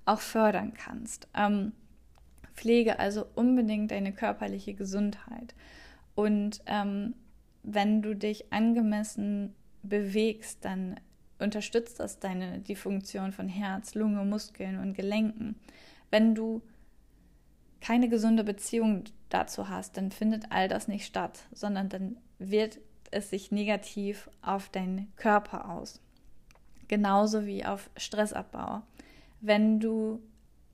auch 0.03 0.19
fördern 0.19 0.73
kannst. 0.73 1.29
Ähm, 1.33 1.71
pflege 2.53 2.99
also 2.99 3.25
unbedingt 3.33 3.91
deine 3.91 4.11
körperliche 4.11 4.73
Gesundheit. 4.73 5.55
Und 6.15 6.61
ähm, 6.65 7.13
wenn 7.63 8.01
du 8.01 8.13
dich 8.13 8.51
angemessen 8.51 9.55
bewegst, 9.83 10.65
dann 10.65 10.99
unterstützt 11.39 12.01
das 12.01 12.19
deine, 12.19 12.59
die 12.59 12.75
Funktion 12.75 13.31
von 13.31 13.47
Herz, 13.47 13.95
Lunge, 13.95 14.25
Muskeln 14.25 14.79
und 14.79 14.95
Gelenken. 14.95 15.55
Wenn 16.11 16.35
du 16.35 16.61
keine 17.79 18.09
gesunde 18.09 18.43
Beziehung 18.43 19.03
dazu 19.35 19.67
hast, 19.67 19.97
dann 19.97 20.11
findet 20.11 20.51
all 20.51 20.69
das 20.69 20.87
nicht 20.87 21.05
statt, 21.05 21.39
sondern 21.51 21.89
dann 21.89 22.17
wird 22.39 22.79
es 23.11 23.29
sich 23.29 23.51
negativ 23.51 24.29
auf 24.41 24.69
deinen 24.69 25.11
Körper 25.17 25.69
aus. 25.69 26.01
Genauso 26.87 27.45
wie 27.45 27.65
auf 27.65 27.89
Stressabbau. 27.97 28.81
Wenn 29.41 29.79
du 29.79 30.21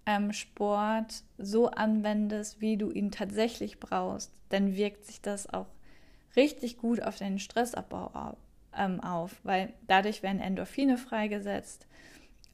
ähm, 0.05 0.31
Sport 0.31 1.23
so 1.37 1.71
anwendest, 1.71 2.61
wie 2.61 2.77
du 2.77 2.91
ihn 2.91 3.11
tatsächlich 3.11 3.79
brauchst, 3.79 4.31
dann 4.49 4.75
wirkt 4.75 5.05
sich 5.05 5.21
das 5.21 5.51
auch 5.51 5.67
richtig 6.35 6.77
gut 6.77 7.01
auf 7.01 7.17
deinen 7.17 7.39
Stressabbau 7.39 8.11
auf, 8.13 8.37
ähm, 8.77 8.99
auf 8.99 9.39
weil 9.43 9.73
dadurch 9.87 10.21
werden 10.21 10.39
Endorphine 10.39 10.97
freigesetzt. 10.97 11.87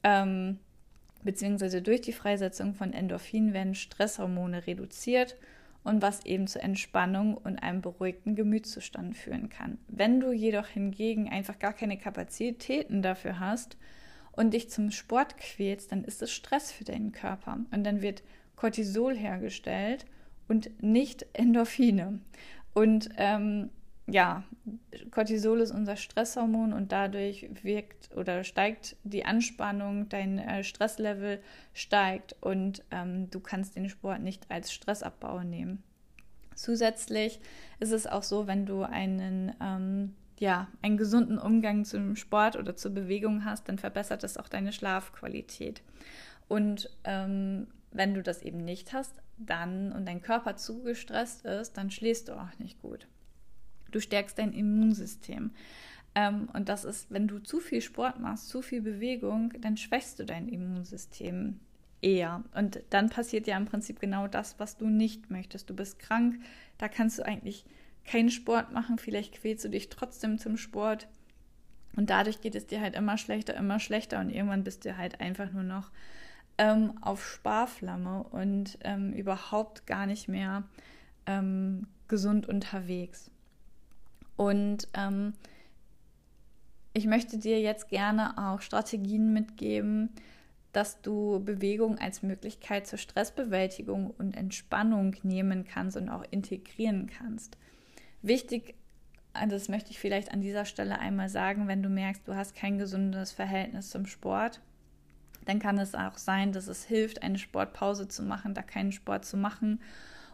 Ähm, 0.02 0.58
beziehungsweise 1.22 1.82
durch 1.82 2.00
die 2.00 2.12
Freisetzung 2.12 2.74
von 2.74 2.92
Endorphinen 2.92 3.52
werden 3.52 3.74
Stresshormone 3.74 4.66
reduziert 4.66 5.36
und 5.84 6.02
was 6.02 6.24
eben 6.26 6.46
zur 6.46 6.62
Entspannung 6.62 7.36
und 7.36 7.58
einem 7.58 7.80
beruhigten 7.80 8.34
Gemütszustand 8.34 9.16
führen 9.16 9.48
kann. 9.48 9.78
Wenn 9.88 10.20
du 10.20 10.32
jedoch 10.32 10.66
hingegen 10.66 11.28
einfach 11.28 11.58
gar 11.58 11.72
keine 11.72 11.96
Kapazitäten 11.96 13.02
dafür 13.02 13.40
hast 13.40 13.76
und 14.32 14.52
dich 14.54 14.70
zum 14.70 14.90
Sport 14.90 15.38
quälst, 15.38 15.92
dann 15.92 16.04
ist 16.04 16.22
es 16.22 16.32
Stress 16.32 16.72
für 16.72 16.84
deinen 16.84 17.12
Körper 17.12 17.58
und 17.70 17.84
dann 17.84 18.02
wird 18.02 18.22
Cortisol 18.56 19.16
hergestellt 19.16 20.04
und 20.48 20.82
nicht 20.82 21.26
Endorphine. 21.32 22.20
Und 22.74 23.08
ähm, 23.16 23.70
ja, 24.10 24.42
Cortisol 25.10 25.60
ist 25.60 25.70
unser 25.70 25.96
Stresshormon 25.96 26.72
und 26.72 26.92
dadurch 26.92 27.48
wirkt 27.62 28.10
oder 28.16 28.42
steigt 28.42 28.96
die 29.04 29.24
Anspannung, 29.24 30.08
dein 30.08 30.38
äh, 30.38 30.64
Stresslevel 30.64 31.40
steigt 31.74 32.34
und 32.40 32.82
ähm, 32.90 33.30
du 33.30 33.40
kannst 33.40 33.76
den 33.76 33.88
Sport 33.88 34.22
nicht 34.22 34.50
als 34.50 34.72
Stressabbau 34.72 35.42
nehmen. 35.42 35.82
Zusätzlich 36.54 37.38
ist 37.80 37.92
es 37.92 38.06
auch 38.06 38.22
so, 38.22 38.46
wenn 38.46 38.66
du 38.66 38.82
einen, 38.82 39.54
ähm, 39.60 40.14
ja, 40.38 40.68
einen 40.80 40.96
gesunden 40.96 41.38
Umgang 41.38 41.84
zum 41.84 42.16
Sport 42.16 42.56
oder 42.56 42.74
zur 42.76 42.92
Bewegung 42.92 43.44
hast, 43.44 43.68
dann 43.68 43.78
verbessert 43.78 44.22
das 44.22 44.38
auch 44.38 44.48
deine 44.48 44.72
Schlafqualität. 44.72 45.82
Und 46.48 46.90
ähm, 47.04 47.68
wenn 47.92 48.14
du 48.14 48.22
das 48.22 48.42
eben 48.42 48.64
nicht 48.64 48.92
hast, 48.92 49.12
dann 49.36 49.92
und 49.92 50.06
dein 50.06 50.22
Körper 50.22 50.56
zu 50.56 50.82
gestresst 50.82 51.44
ist, 51.44 51.76
dann 51.76 51.90
schläfst 51.90 52.28
du 52.28 52.32
auch 52.32 52.58
nicht 52.58 52.80
gut. 52.80 53.06
Du 53.90 54.00
stärkst 54.00 54.38
dein 54.38 54.52
Immunsystem. 54.52 55.50
Ähm, 56.14 56.48
und 56.52 56.68
das 56.68 56.84
ist, 56.84 57.10
wenn 57.10 57.28
du 57.28 57.38
zu 57.38 57.60
viel 57.60 57.80
Sport 57.80 58.18
machst, 58.20 58.48
zu 58.48 58.62
viel 58.62 58.82
Bewegung, 58.82 59.52
dann 59.60 59.76
schwächst 59.76 60.18
du 60.18 60.24
dein 60.24 60.48
Immunsystem 60.48 61.60
eher. 62.00 62.44
Und 62.54 62.80
dann 62.90 63.10
passiert 63.10 63.46
ja 63.46 63.56
im 63.56 63.66
Prinzip 63.66 64.00
genau 64.00 64.28
das, 64.28 64.58
was 64.58 64.76
du 64.76 64.88
nicht 64.88 65.30
möchtest. 65.30 65.68
Du 65.70 65.74
bist 65.74 65.98
krank, 65.98 66.40
da 66.78 66.88
kannst 66.88 67.18
du 67.18 67.26
eigentlich 67.26 67.64
keinen 68.04 68.30
Sport 68.30 68.72
machen, 68.72 68.98
vielleicht 68.98 69.34
quälst 69.34 69.64
du 69.64 69.68
dich 69.68 69.88
trotzdem 69.90 70.38
zum 70.38 70.56
Sport. 70.56 71.08
Und 71.96 72.10
dadurch 72.10 72.40
geht 72.40 72.54
es 72.54 72.66
dir 72.66 72.80
halt 72.80 72.94
immer 72.94 73.18
schlechter, 73.18 73.54
immer 73.54 73.80
schlechter 73.80 74.20
und 74.20 74.30
irgendwann 74.30 74.64
bist 74.64 74.84
du 74.84 74.96
halt 74.96 75.20
einfach 75.20 75.52
nur 75.52 75.64
noch 75.64 75.90
ähm, 76.56 76.94
auf 77.00 77.26
Sparflamme 77.26 78.22
und 78.24 78.78
ähm, 78.82 79.12
überhaupt 79.12 79.86
gar 79.86 80.06
nicht 80.06 80.28
mehr 80.28 80.64
ähm, 81.26 81.86
gesund 82.06 82.48
unterwegs. 82.48 83.30
Und 84.38 84.86
ähm, 84.94 85.34
ich 86.94 87.06
möchte 87.06 87.38
dir 87.38 87.60
jetzt 87.60 87.88
gerne 87.88 88.38
auch 88.38 88.60
Strategien 88.60 89.32
mitgeben, 89.32 90.10
dass 90.72 91.02
du 91.02 91.42
Bewegung 91.44 91.98
als 91.98 92.22
Möglichkeit 92.22 92.86
zur 92.86 93.00
Stressbewältigung 93.00 94.14
und 94.16 94.36
Entspannung 94.36 95.16
nehmen 95.24 95.64
kannst 95.64 95.96
und 95.96 96.08
auch 96.08 96.22
integrieren 96.30 97.10
kannst. 97.10 97.58
Wichtig, 98.22 98.76
das 99.48 99.68
möchte 99.68 99.90
ich 99.90 99.98
vielleicht 99.98 100.32
an 100.32 100.40
dieser 100.40 100.64
Stelle 100.64 101.00
einmal 101.00 101.28
sagen, 101.28 101.66
wenn 101.66 101.82
du 101.82 101.88
merkst, 101.88 102.22
du 102.26 102.36
hast 102.36 102.54
kein 102.54 102.78
gesundes 102.78 103.32
Verhältnis 103.32 103.90
zum 103.90 104.06
Sport, 104.06 104.60
dann 105.46 105.58
kann 105.58 105.78
es 105.78 105.96
auch 105.96 106.16
sein, 106.16 106.52
dass 106.52 106.68
es 106.68 106.84
hilft, 106.84 107.24
eine 107.24 107.38
Sportpause 107.38 108.06
zu 108.06 108.22
machen, 108.22 108.54
da 108.54 108.62
keinen 108.62 108.92
Sport 108.92 109.24
zu 109.24 109.36
machen 109.36 109.80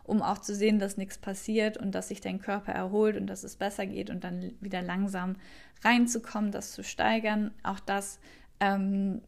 um 0.05 0.23
auch 0.23 0.39
zu 0.39 0.55
sehen, 0.55 0.79
dass 0.79 0.97
nichts 0.97 1.19
passiert 1.19 1.77
und 1.77 1.95
dass 1.95 2.09
sich 2.09 2.21
dein 2.21 2.41
Körper 2.41 2.73
erholt 2.73 3.17
und 3.17 3.27
dass 3.27 3.43
es 3.43 3.57
besser 3.57 3.87
geht 3.87 4.11
und 4.11 4.23
dann 4.23 4.53
wieder 4.61 4.83
langsam 4.83 5.37
reinzukommen, 5.83 6.53
das 6.53 6.73
zu 6.73 6.85
steigern. 6.85 7.53
Auch 7.63 7.81
das 7.81 8.21
ähm, 8.61 9.23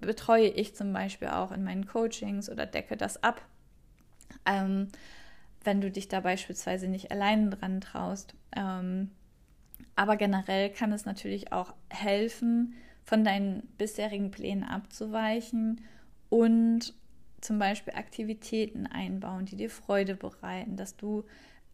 betreue 0.00 0.48
ich 0.48 0.74
zum 0.74 0.92
Beispiel 0.92 1.28
auch 1.28 1.52
in 1.52 1.62
meinen 1.62 1.86
Coachings 1.86 2.50
oder 2.50 2.66
decke 2.66 2.96
das 2.96 3.22
ab. 3.22 3.40
Ähm, 4.44 4.88
wenn 5.62 5.80
du 5.80 5.90
dich 5.90 6.08
da 6.08 6.20
beispielsweise 6.20 6.88
nicht 6.88 7.10
alleine 7.10 7.50
dran 7.50 7.80
traust. 7.80 8.34
Ähm, 8.56 9.10
aber 9.94 10.16
generell 10.16 10.70
kann 10.70 10.92
es 10.92 11.04
natürlich 11.04 11.52
auch 11.52 11.74
helfen, 11.90 12.74
von 13.02 13.24
deinen 13.24 13.62
bisherigen 13.78 14.30
Plänen 14.30 14.64
abzuweichen 14.64 15.80
und 16.28 16.94
zum 17.40 17.58
Beispiel 17.58 17.94
Aktivitäten 17.94 18.86
einbauen, 18.86 19.44
die 19.44 19.56
dir 19.56 19.70
Freude 19.70 20.14
bereiten, 20.14 20.76
dass 20.76 20.96
du 20.96 21.24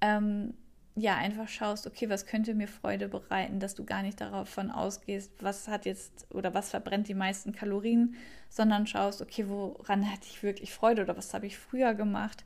ähm, 0.01 0.55
ja 0.95 1.17
einfach 1.17 1.49
schaust, 1.49 1.87
okay, 1.87 2.11
was 2.11 2.27
könnte 2.27 2.55
mir 2.55 2.69
Freude 2.69 3.09
bereiten, 3.09 3.61
dass 3.61 3.75
du 3.75 3.85
gar 3.85 4.03
nicht 4.03 4.21
davon 4.21 4.71
ausgehst, 4.71 5.33
was 5.41 5.69
hat 5.69 5.87
jetzt 5.87 6.27
oder 6.31 6.53
was 6.53 6.71
verbrennt 6.71 7.09
die 7.09 7.15
meisten 7.15 7.53
Kalorien, 7.53 8.15
sondern 8.51 8.87
schaust, 8.87 9.23
okay, 9.23 9.49
woran 9.49 10.11
hatte 10.11 10.27
ich 10.29 10.43
wirklich 10.43 10.73
Freude 10.73 11.03
oder 11.03 11.17
was 11.17 11.33
habe 11.33 11.47
ich 11.47 11.57
früher 11.57 11.95
gemacht. 11.95 12.45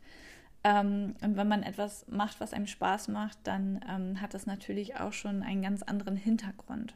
Ähm, 0.63 1.17
und 1.23 1.37
wenn 1.37 1.49
man 1.49 1.63
etwas 1.63 2.07
macht, 2.09 2.41
was 2.41 2.53
einem 2.53 2.67
Spaß 2.67 3.09
macht, 3.09 3.39
dann 3.45 3.81
ähm, 3.89 4.21
hat 4.21 4.35
das 4.35 4.47
natürlich 4.47 4.97
auch 4.97 5.13
schon 5.13 5.43
einen 5.43 5.63
ganz 5.63 5.83
anderen 5.83 6.17
Hintergrund. 6.17 6.95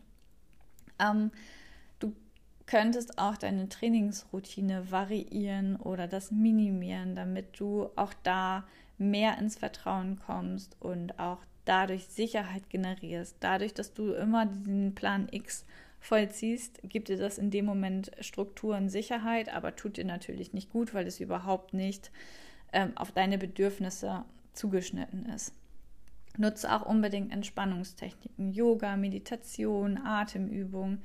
Ähm, 1.00 1.30
könntest 2.70 3.18
auch 3.18 3.36
deine 3.36 3.68
Trainingsroutine 3.68 4.92
variieren 4.92 5.74
oder 5.74 6.06
das 6.06 6.30
minimieren, 6.30 7.16
damit 7.16 7.58
du 7.58 7.90
auch 7.96 8.14
da 8.22 8.64
mehr 8.96 9.38
ins 9.38 9.56
Vertrauen 9.56 10.20
kommst 10.24 10.76
und 10.78 11.18
auch 11.18 11.38
dadurch 11.64 12.06
Sicherheit 12.06 12.70
generierst. 12.70 13.34
Dadurch, 13.40 13.74
dass 13.74 13.92
du 13.92 14.12
immer 14.12 14.46
diesen 14.46 14.94
Plan 14.94 15.26
X 15.32 15.64
vollziehst, 15.98 16.80
gibt 16.84 17.08
dir 17.08 17.16
das 17.16 17.38
in 17.38 17.50
dem 17.50 17.64
Moment 17.64 18.12
Struktur 18.20 18.76
und 18.76 18.88
Sicherheit, 18.88 19.52
aber 19.52 19.74
tut 19.74 19.96
dir 19.96 20.04
natürlich 20.04 20.52
nicht 20.52 20.70
gut, 20.70 20.94
weil 20.94 21.08
es 21.08 21.18
überhaupt 21.18 21.74
nicht 21.74 22.12
ähm, 22.72 22.96
auf 22.96 23.10
deine 23.10 23.36
Bedürfnisse 23.36 24.24
zugeschnitten 24.52 25.26
ist. 25.26 25.52
Nutze 26.38 26.72
auch 26.72 26.86
unbedingt 26.86 27.32
Entspannungstechniken, 27.32 28.52
Yoga, 28.52 28.96
Meditation, 28.96 29.98
Atemübungen. 29.98 31.02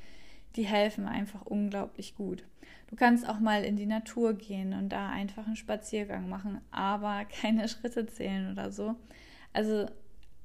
Die 0.55 0.65
helfen 0.65 1.05
einfach 1.07 1.45
unglaublich 1.45 2.15
gut. 2.15 2.43
Du 2.87 2.95
kannst 2.95 3.27
auch 3.27 3.39
mal 3.39 3.63
in 3.63 3.75
die 3.75 3.85
Natur 3.85 4.33
gehen 4.33 4.73
und 4.73 4.89
da 4.89 5.09
einfach 5.09 5.45
einen 5.47 5.55
Spaziergang 5.55 6.29
machen, 6.29 6.61
aber 6.71 7.25
keine 7.41 7.67
Schritte 7.67 8.05
zählen 8.05 8.51
oder 8.51 8.71
so. 8.71 8.95
Also 9.53 9.87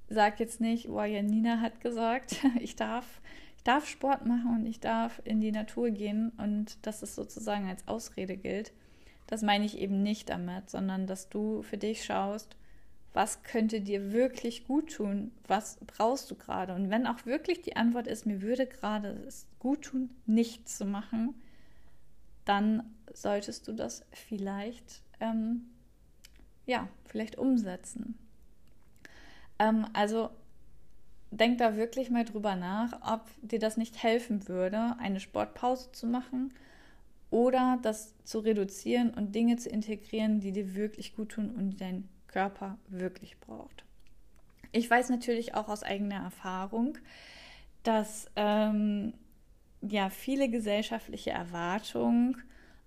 sag 0.08 0.40
jetzt 0.40 0.60
nicht, 0.60 0.88
oh, 0.88 1.02
Janina 1.02 1.60
hat 1.60 1.80
gesagt, 1.80 2.44
ich 2.60 2.76
darf, 2.76 3.20
ich 3.56 3.64
darf 3.64 3.86
Sport 3.86 4.26
machen 4.26 4.54
und 4.56 4.66
ich 4.66 4.80
darf 4.80 5.20
in 5.24 5.40
die 5.40 5.52
Natur 5.52 5.90
gehen 5.90 6.32
und 6.38 6.84
dass 6.86 7.02
es 7.02 7.14
sozusagen 7.14 7.68
als 7.68 7.86
Ausrede 7.86 8.36
gilt. 8.36 8.72
Das 9.26 9.42
meine 9.42 9.64
ich 9.64 9.78
eben 9.78 10.02
nicht 10.02 10.28
damit, 10.28 10.70
sondern 10.70 11.06
dass 11.06 11.28
du 11.28 11.62
für 11.62 11.78
dich 11.78 12.04
schaust, 12.04 12.56
was 13.12 13.42
könnte 13.42 13.80
dir 13.80 14.12
wirklich 14.12 14.66
gut 14.66 14.94
tun, 14.94 15.32
was 15.46 15.78
brauchst 15.86 16.30
du 16.30 16.36
gerade. 16.36 16.74
Und 16.74 16.90
wenn 16.90 17.06
auch 17.06 17.26
wirklich 17.26 17.62
die 17.62 17.76
Antwort 17.76 18.06
ist, 18.06 18.24
mir 18.24 18.40
würde 18.40 18.66
gerade 18.66 19.08
es 19.26 19.46
gut 19.58 19.82
tun, 19.82 20.10
nichts 20.26 20.78
zu 20.78 20.84
machen, 20.84 21.34
dann 22.44 22.84
solltest 23.12 23.66
du 23.66 23.72
das 23.72 24.04
vielleicht, 24.12 25.02
ähm, 25.18 25.66
ja, 26.66 26.88
vielleicht 27.04 27.36
umsetzen. 27.36 28.16
Ähm, 29.58 29.86
also 29.92 30.30
denk 31.32 31.58
da 31.58 31.76
wirklich 31.76 32.10
mal 32.10 32.24
drüber 32.24 32.54
nach, 32.54 33.00
ob 33.02 33.28
dir 33.42 33.58
das 33.58 33.76
nicht 33.76 34.02
helfen 34.02 34.48
würde, 34.48 34.96
eine 34.98 35.20
Sportpause 35.20 35.90
zu 35.92 36.06
machen 36.06 36.52
oder 37.30 37.78
das 37.82 38.14
zu 38.24 38.40
reduzieren 38.40 39.10
und 39.10 39.34
Dinge 39.34 39.56
zu 39.56 39.68
integrieren, 39.68 40.40
die 40.40 40.52
dir 40.52 40.74
wirklich 40.74 41.14
gut 41.14 41.30
tun 41.30 41.50
und 41.50 41.80
dein 41.80 42.08
Körper 42.30 42.78
wirklich 42.88 43.38
braucht. 43.40 43.84
Ich 44.72 44.88
weiß 44.88 45.10
natürlich 45.10 45.54
auch 45.54 45.68
aus 45.68 45.82
eigener 45.82 46.22
Erfahrung, 46.22 46.96
dass 47.82 48.30
ähm, 48.36 49.14
ja 49.82 50.10
viele 50.10 50.48
gesellschaftliche 50.48 51.30
Erwartungen 51.30 52.36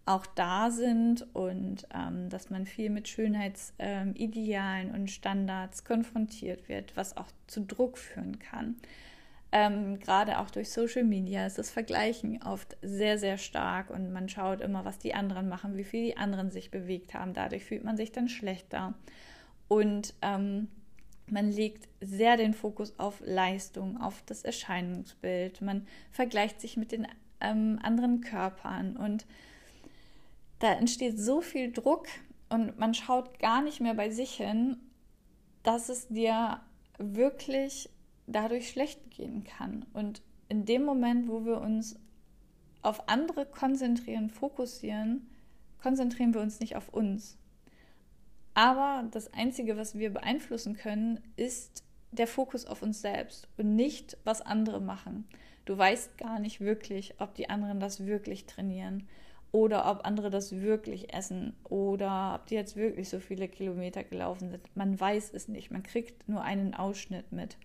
auch 0.05 0.25
da 0.25 0.69
sind 0.69 1.25
und 1.33 1.87
ähm, 1.93 2.29
dass 2.29 2.49
man 2.49 2.65
viel 2.65 2.89
mit 2.89 3.07
Schönheitsidealen 3.07 4.89
ähm, 4.89 4.93
und 4.93 5.11
Standards 5.11 5.85
konfrontiert 5.85 6.67
wird, 6.67 6.95
was 6.97 7.15
auch 7.15 7.27
zu 7.47 7.61
Druck 7.61 7.97
führen 7.97 8.39
kann. 8.39 8.75
Ähm, 9.53 9.99
Gerade 9.99 10.39
auch 10.39 10.49
durch 10.49 10.71
Social 10.71 11.03
Media 11.03 11.45
ist 11.45 11.57
das 11.57 11.69
Vergleichen 11.69 12.41
oft 12.43 12.75
sehr, 12.81 13.17
sehr 13.17 13.37
stark 13.37 13.91
und 13.91 14.11
man 14.11 14.27
schaut 14.27 14.61
immer, 14.61 14.83
was 14.83 14.99
die 14.99 15.13
anderen 15.13 15.47
machen, 15.47 15.77
wie 15.77 15.83
viel 15.83 16.03
die 16.05 16.17
anderen 16.17 16.49
sich 16.51 16.71
bewegt 16.71 17.13
haben. 17.13 17.33
Dadurch 17.33 17.63
fühlt 17.63 17.83
man 17.83 17.95
sich 17.95 18.11
dann 18.11 18.27
schlechter. 18.27 18.93
Und 19.73 20.13
ähm, 20.21 20.67
man 21.25 21.49
legt 21.51 21.89
sehr 21.99 22.37
den 22.37 22.53
Fokus 22.53 22.93
auf 22.99 23.23
Leistung, 23.25 23.99
auf 23.99 24.21
das 24.27 24.43
Erscheinungsbild. 24.43 25.63
Man 25.63 25.87
vergleicht 26.11 26.61
sich 26.61 26.77
mit 26.77 26.91
den 26.91 27.07
ähm, 27.41 27.79
anderen 27.81 28.21
Körpern 28.21 28.95
und 28.95 29.25
da 30.59 30.73
entsteht 30.73 31.17
so 31.17 31.41
viel 31.41 31.71
Druck 31.71 32.05
und 32.49 32.77
man 32.77 32.93
schaut 32.93 33.39
gar 33.39 33.63
nicht 33.63 33.81
mehr 33.81 33.95
bei 33.95 34.11
sich 34.11 34.35
hin, 34.35 34.77
dass 35.63 35.89
es 35.89 36.07
dir 36.07 36.61
wirklich 36.99 37.89
dadurch 38.27 38.69
schlecht 38.69 39.09
gehen 39.09 39.43
kann. 39.43 39.87
Und 39.93 40.21
in 40.49 40.65
dem 40.65 40.85
Moment, 40.85 41.27
wo 41.27 41.45
wir 41.45 41.59
uns 41.59 41.99
auf 42.83 43.09
andere 43.09 43.47
konzentrieren, 43.47 44.29
fokussieren, 44.29 45.27
konzentrieren 45.81 46.35
wir 46.35 46.41
uns 46.41 46.59
nicht 46.59 46.75
auf 46.75 46.89
uns. 46.89 47.39
Aber 48.53 49.07
das 49.11 49.33
Einzige, 49.33 49.77
was 49.77 49.97
wir 49.97 50.13
beeinflussen 50.13 50.75
können, 50.75 51.19
ist 51.35 51.83
der 52.11 52.27
Fokus 52.27 52.65
auf 52.65 52.81
uns 52.81 53.01
selbst 53.01 53.47
und 53.57 53.75
nicht, 53.75 54.17
was 54.23 54.41
andere 54.41 54.79
machen. 54.79 55.27
Du 55.65 55.77
weißt 55.77 56.17
gar 56.17 56.39
nicht 56.39 56.61
wirklich, 56.61 57.15
ob 57.19 57.33
die 57.35 57.49
anderen 57.49 57.79
das 57.79 58.05
wirklich 58.05 58.45
trainieren 58.45 59.07
oder 59.51 59.89
ob 59.89 60.05
andere 60.05 60.29
das 60.29 60.61
wirklich 60.61 61.13
essen 61.13 61.55
oder 61.63 62.35
ob 62.35 62.47
die 62.47 62.55
jetzt 62.55 62.75
wirklich 62.75 63.09
so 63.09 63.19
viele 63.19 63.47
Kilometer 63.47 64.03
gelaufen 64.03 64.49
sind. 64.49 64.75
Man 64.75 64.99
weiß 64.99 65.31
es 65.33 65.47
nicht. 65.47 65.71
Man 65.71 65.83
kriegt 65.83 66.27
nur 66.27 66.41
einen 66.43 66.73
Ausschnitt 66.73 67.31
mit. 67.31 67.57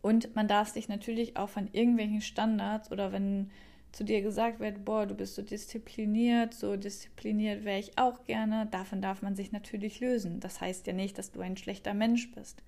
Und 0.00 0.34
man 0.34 0.48
darf 0.48 0.68
sich 0.68 0.88
natürlich 0.88 1.36
auch 1.36 1.48
von 1.48 1.68
irgendwelchen 1.72 2.22
Standards 2.22 2.90
oder 2.90 3.12
wenn 3.12 3.50
zu 3.92 4.04
dir 4.04 4.22
gesagt 4.22 4.60
wird, 4.60 4.84
boah, 4.84 5.06
du 5.06 5.14
bist 5.14 5.34
so 5.34 5.42
diszipliniert, 5.42 6.54
so 6.54 6.76
diszipliniert 6.76 7.64
wäre 7.64 7.78
ich 7.78 7.98
auch 7.98 8.24
gerne, 8.24 8.66
davon 8.70 9.02
darf 9.02 9.22
man 9.22 9.34
sich 9.34 9.52
natürlich 9.52 10.00
lösen. 10.00 10.40
Das 10.40 10.60
heißt 10.60 10.86
ja 10.86 10.92
nicht, 10.92 11.18
dass 11.18 11.32
du 11.32 11.40
ein 11.40 11.56
schlechter 11.56 11.94
Mensch 11.94 12.30
bist. 12.32 12.62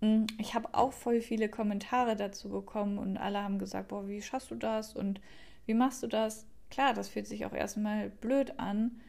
Hm, 0.00 0.26
ich 0.38 0.54
habe 0.54 0.68
auch 0.72 0.92
voll 0.92 1.20
viele 1.20 1.48
Kommentare 1.48 2.16
dazu 2.16 2.48
bekommen 2.48 2.98
und 2.98 3.16
alle 3.16 3.42
haben 3.42 3.58
gesagt, 3.58 3.88
boah, 3.88 4.08
wie 4.08 4.20
schaffst 4.20 4.50
du 4.50 4.56
das 4.56 4.94
und 4.94 5.20
wie 5.66 5.74
machst 5.74 6.02
du 6.02 6.08
das? 6.08 6.46
Klar, 6.70 6.92
das 6.92 7.08
fühlt 7.08 7.26
sich 7.26 7.46
auch 7.46 7.52
erstmal 7.52 8.10
blöd 8.10 8.58
an, 8.58 9.00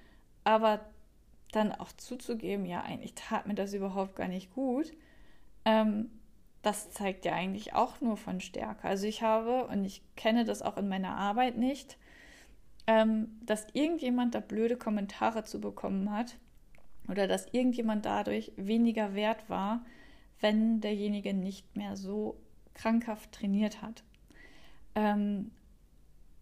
aber 0.43 0.82
dann 1.52 1.72
auch 1.72 1.91
zuzugeben, 1.93 2.65
ja, 2.65 2.82
eigentlich 2.82 3.13
tat 3.15 3.48
mir 3.48 3.56
das 3.56 3.74
überhaupt 3.74 4.15
gar 4.15 4.28
nicht 4.28 4.54
gut, 4.54 4.91
ähm, 5.65 6.10
das 6.63 6.91
zeigt 6.91 7.26
ja 7.26 7.34
eigentlich 7.34 7.73
auch 7.73 8.02
nur 8.02 8.17
von 8.17 8.39
Stärke. 8.39 8.88
Also 8.88 9.06
ich 9.06 9.21
habe, 9.21 9.67
und 9.67 9.86
ich 9.86 10.02
kenne 10.15 10.45
das 10.45 10.62
auch 10.62 10.78
in 10.78 10.88
meiner 10.88 11.15
Arbeit 11.15 11.58
nicht, 11.58 11.97
ähm, 12.88 13.28
dass 13.45 13.67
irgendjemand 13.73 14.34
da 14.34 14.39
blöde 14.39 14.78
Kommentare 14.78 15.43
zu 15.43 15.60
bekommen 15.60 16.12
hat 16.12 16.38
oder 17.10 17.28
dass 17.28 17.47
irgendjemand 17.52 18.06
dadurch 18.06 18.54
weniger 18.56 19.13
wert 19.13 19.49
war, 19.49 19.86
wenn 20.39 20.80
derjenige 20.80 21.34
nicht 21.34 21.76
mehr 21.76 21.97
so 21.97 22.39
krankhaft 22.73 23.34
trainiert 23.34 23.82
hat. 23.82 24.04
Ähm, 24.95 25.52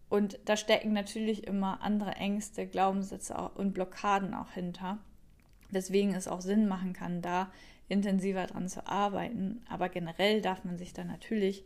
und 0.08 0.38
da 0.44 0.56
stecken 0.56 0.92
natürlich 0.92 1.46
immer 1.48 1.82
andere 1.82 2.12
Ängste, 2.12 2.66
Glaubenssätze 2.66 3.34
und 3.54 3.72
Blockaden 3.72 4.34
auch 4.34 4.52
hinter. 4.52 4.98
Deswegen 5.70 6.14
es 6.14 6.28
auch 6.28 6.42
Sinn 6.42 6.68
machen 6.68 6.92
kann, 6.92 7.22
da 7.22 7.50
intensiver 7.88 8.46
dran 8.46 8.68
zu 8.68 8.86
arbeiten. 8.86 9.62
Aber 9.68 9.88
generell 9.88 10.40
darf 10.40 10.64
man 10.64 10.78
sich 10.78 10.92
da 10.92 11.04
natürlich 11.04 11.64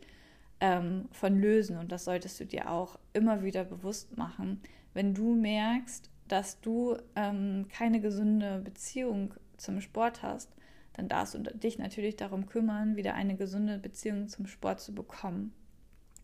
ähm, 0.61 1.09
von 1.13 1.39
lösen 1.39 1.77
und 1.77 1.93
das 1.93 2.05
solltest 2.05 2.41
du 2.41 2.47
dir 2.47 2.71
auch 2.71 2.99
immer 3.13 3.43
wieder 3.43 3.65
bewusst 3.65 4.17
machen. 4.17 4.61
Wenn 4.95 5.15
du 5.15 5.35
merkst, 5.35 6.11
dass 6.29 6.61
du 6.61 6.97
ähm, 7.15 7.67
keine 7.69 8.01
gesunde 8.01 8.61
Beziehung 8.61 9.35
zum 9.57 9.81
Sport 9.81 10.23
hast, 10.23 10.51
dann 10.95 11.09
darfst 11.09 11.35
du 11.35 11.39
dich 11.39 11.79
natürlich 11.79 12.17
darum 12.17 12.47
kümmern, 12.47 12.97
wieder 12.97 13.15
eine 13.15 13.37
gesunde 13.37 13.79
Beziehung 13.79 14.29
zum 14.29 14.47
Sport 14.47 14.81
zu 14.81 14.95
bekommen. 14.95 15.53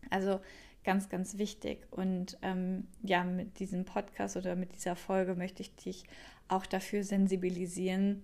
Also 0.09 0.39
ganz, 0.83 1.09
ganz 1.09 1.37
wichtig. 1.37 1.85
Und 1.91 2.37
ähm, 2.41 2.87
ja, 3.03 3.23
mit 3.23 3.59
diesem 3.59 3.85
Podcast 3.85 4.35
oder 4.35 4.55
mit 4.55 4.73
dieser 4.75 4.95
Folge 4.95 5.35
möchte 5.35 5.61
ich 5.61 5.75
dich 5.75 6.03
auch 6.47 6.65
dafür 6.65 7.03
sensibilisieren, 7.03 8.23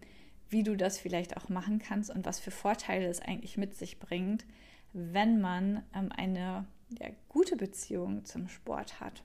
wie 0.50 0.64
du 0.64 0.76
das 0.76 0.98
vielleicht 0.98 1.38
auch 1.38 1.50
machen 1.50 1.80
kannst 1.80 2.10
und 2.10 2.26
was 2.26 2.40
für 2.40 2.52
Vorteile 2.52 3.08
es 3.08 3.22
eigentlich 3.22 3.58
mit 3.58 3.76
sich 3.76 4.00
bringt, 4.00 4.46
wenn 4.94 5.40
man 5.40 5.84
ähm, 5.96 6.12
eine 6.12 6.66
ja, 7.00 7.08
gute 7.28 7.56
Beziehung 7.56 8.26
zum 8.26 8.48
Sport 8.48 9.00
hat. 9.00 9.24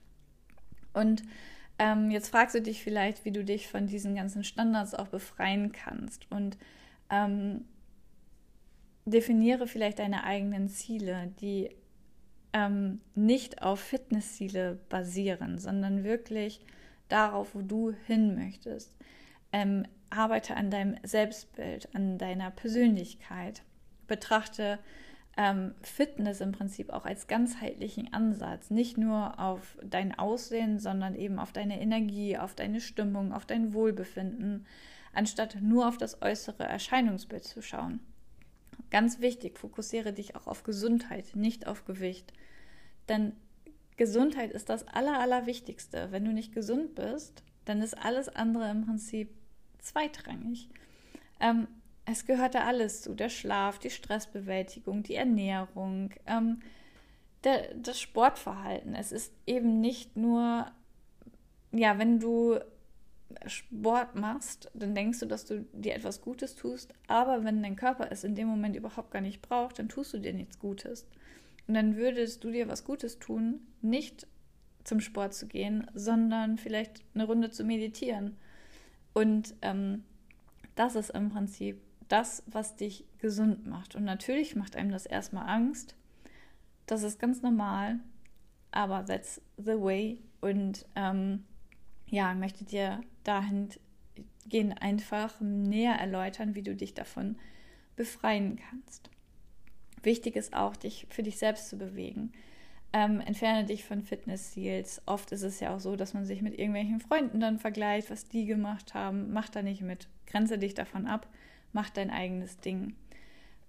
Und 0.93 1.23
ähm, 1.79 2.11
jetzt 2.11 2.29
fragst 2.29 2.55
du 2.55 2.63
dich 2.63 2.83
vielleicht, 2.83 3.25
wie 3.25 3.33
du 3.33 3.45
dich 3.45 3.69
von 3.69 3.87
diesen 3.87 4.15
ganzen 4.15 4.45
Standards 4.45 4.95
auch 4.95 5.09
befreien 5.09 5.73
kannst 5.73 6.31
und 6.31 6.57
ähm, 7.11 7.65
definiere 9.07 9.67
vielleicht 9.67 9.99
deine 9.99 10.25
eigenen 10.25 10.69
Ziele, 10.69 11.33
die 11.41 11.71
ähm, 12.53 13.01
nicht 13.15 13.63
auf 13.63 13.81
Fitnessziele 13.81 14.79
basieren, 14.89 15.59
sondern 15.59 16.05
wirklich 16.05 16.61
darauf, 17.09 17.55
wo 17.55 17.63
du 17.63 17.93
hin 18.07 18.35
möchtest. 18.37 18.95
Ähm, 19.53 19.85
arbeite 20.15 20.57
an 20.57 20.71
deinem 20.71 20.97
Selbstbild, 21.03 21.95
an 21.95 22.19
deiner 22.19 22.51
Persönlichkeit. 22.51 23.63
Betrachte 24.07 24.79
ähm, 25.37 25.75
Fitness 25.83 26.41
im 26.41 26.53
Prinzip 26.53 26.91
auch 26.91 27.05
als 27.05 27.27
ganzheitlichen 27.27 28.13
Ansatz, 28.13 28.71
nicht 28.71 28.97
nur 28.99 29.39
auf 29.41 29.77
dein 29.83 30.17
Aussehen, 30.19 30.79
sondern 30.79 31.15
eben 31.15 31.39
auf 31.39 31.53
deine 31.53 31.81
Energie, 31.81 32.39
auf 32.39 32.55
deine 32.55 32.81
Stimmung, 32.81 33.33
auf 33.33 33.47
dein 33.47 33.75
Wohlbefinden, 33.75 34.67
anstatt 35.13 35.59
nur 35.61 35.89
auf 35.89 35.99
das 35.99 36.23
äußere 36.23 36.65
Erscheinungsbild 36.65 37.45
zu 37.45 37.63
schauen. 37.63 38.01
Ganz 38.91 39.21
wichtig, 39.21 39.59
fokussiere 39.59 40.13
dich 40.13 40.37
auch 40.37 40.47
auf 40.47 40.63
Gesundheit, 40.63 41.35
nicht 41.35 41.67
auf 41.67 41.85
Gewicht. 41.85 42.33
Denn 43.09 43.33
Gesundheit 43.97 44.53
ist 44.53 44.69
das 44.69 44.87
Aller, 44.87 45.19
Allerwichtigste. 45.19 46.09
Wenn 46.11 46.25
du 46.25 46.33
nicht 46.33 46.53
gesund 46.53 46.95
bist, 46.95 47.43
dann 47.65 47.81
ist 47.81 47.95
alles 47.95 48.29
andere 48.29 48.71
im 48.71 48.85
Prinzip 48.85 49.31
zweitrangig. 49.85 50.69
Ähm, 51.41 51.69
es 52.07 52.27
gehört 52.27 52.55
da 52.55 52.65
alles 52.65 53.03
zu. 53.03 53.15
Der 53.15 53.29
Schlaf, 53.29 53.79
die 53.79 53.91
Stressbewältigung, 53.91 55.03
die 55.03 55.15
Ernährung, 55.15 56.11
ähm, 56.27 56.61
der, 57.45 57.75
das 57.75 58.01
Sportverhalten. 58.01 58.95
Es 58.95 59.13
ist 59.13 59.33
eben 59.47 59.81
nicht 59.81 60.17
nur, 60.17 60.67
ja, 61.73 61.99
wenn 61.99 62.21
du 62.21 62.59
Sport 63.47 64.15
machst, 64.15 64.71
dann 64.75 64.95
denkst 64.95 65.21
du, 65.21 65.27
dass 65.27 65.45
du 65.45 65.67
dir 65.73 65.95
etwas 65.95 66.21
Gutes 66.21 66.55
tust, 66.55 66.93
aber 67.09 67.45
wenn 67.45 67.63
dein 67.63 67.77
Körper 67.77 68.11
es 68.11 68.25
in 68.25 68.35
dem 68.35 68.49
Moment 68.49 68.77
überhaupt 68.77 69.11
gar 69.11 69.21
nicht 69.21 69.43
braucht, 69.43 69.79
dann 69.79 69.89
tust 69.89 70.15
du 70.15 70.19
dir 70.19 70.33
nichts 70.33 70.59
Gutes. 70.59 71.07
Und 71.67 71.75
dann 71.75 71.97
würdest 71.97 72.45
du 72.45 72.51
dir 72.51 72.69
was 72.69 72.85
Gutes 72.85 73.19
tun, 73.19 73.67
nicht 73.81 74.27
zum 74.85 75.01
Sport 75.01 75.35
zu 75.35 75.47
gehen, 75.47 75.91
sondern 75.95 76.59
vielleicht 76.59 77.03
eine 77.15 77.25
Runde 77.25 77.51
zu 77.51 77.65
meditieren. 77.65 78.37
Und 79.15 79.55
ähm, 79.63 80.05
das 80.75 80.97
ist 80.97 81.11
im 81.11 81.31
Prinzip 81.31 81.81
das, 82.09 82.43
was 82.47 82.77
dich 82.77 83.07
gesund 83.19 83.67
macht. 83.67 83.95
Und 83.95 84.05
natürlich 84.05 84.57
macht 84.57 84.77
einem 84.77 84.91
das 84.91 85.07
erstmal 85.07 85.49
Angst. 85.49 85.97
Das 86.87 87.03
ist 87.03 87.19
ganz 87.19 87.41
normal, 87.41 88.01
aber 88.71 89.05
that's 89.07 89.41
the 89.57 89.81
way. 89.81 90.19
Und 90.41 90.85
ähm, 90.97 91.45
ja, 92.07 92.35
möchte 92.35 92.65
dir 92.65 93.01
dahingehend 93.23 94.83
einfach 94.83 95.41
näher 95.41 95.95
erläutern, 95.95 96.55
wie 96.55 96.63
du 96.63 96.77
dich 96.77 96.93
davon 96.93 97.37
befreien 97.97 98.57
kannst. 98.57 99.11
Wichtig 100.03 100.37
ist 100.37 100.55
auch, 100.55 100.77
dich 100.77 101.07
für 101.09 101.23
dich 101.23 101.39
selbst 101.39 101.71
zu 101.71 101.79
bewegen. 101.79 102.33
Ähm, 102.97 103.21
entferne 103.21 103.65
dich 103.65 103.85
von 103.85 104.03
Fitnessziels. 104.03 105.03
Oft 105.07 105.33
ist 105.33 105.43
es 105.43 105.59
ja 105.59 105.75
auch 105.75 105.81
so, 105.81 105.97
dass 105.97 106.15
man 106.15 106.27
sich 106.27 106.43
mit 106.43 106.57
irgendwelchen 106.57 107.01
Freunden 107.01 107.41
dann 107.41 107.59
vergleicht, 107.59 108.09
was 108.09 108.29
die 108.29 108.47
gemacht 108.47 108.95
haben. 108.95 109.33
Mach 109.33 109.49
da 109.49 109.63
nicht 109.63 109.83
mit. 109.83 110.07
Grenze 110.29 110.59
dich 110.59 110.75
davon 110.75 111.09
ab. 111.09 111.27
Mach 111.73 111.91
dein 111.91 112.13
eigenes 112.13 112.61
Ding. 112.61 112.95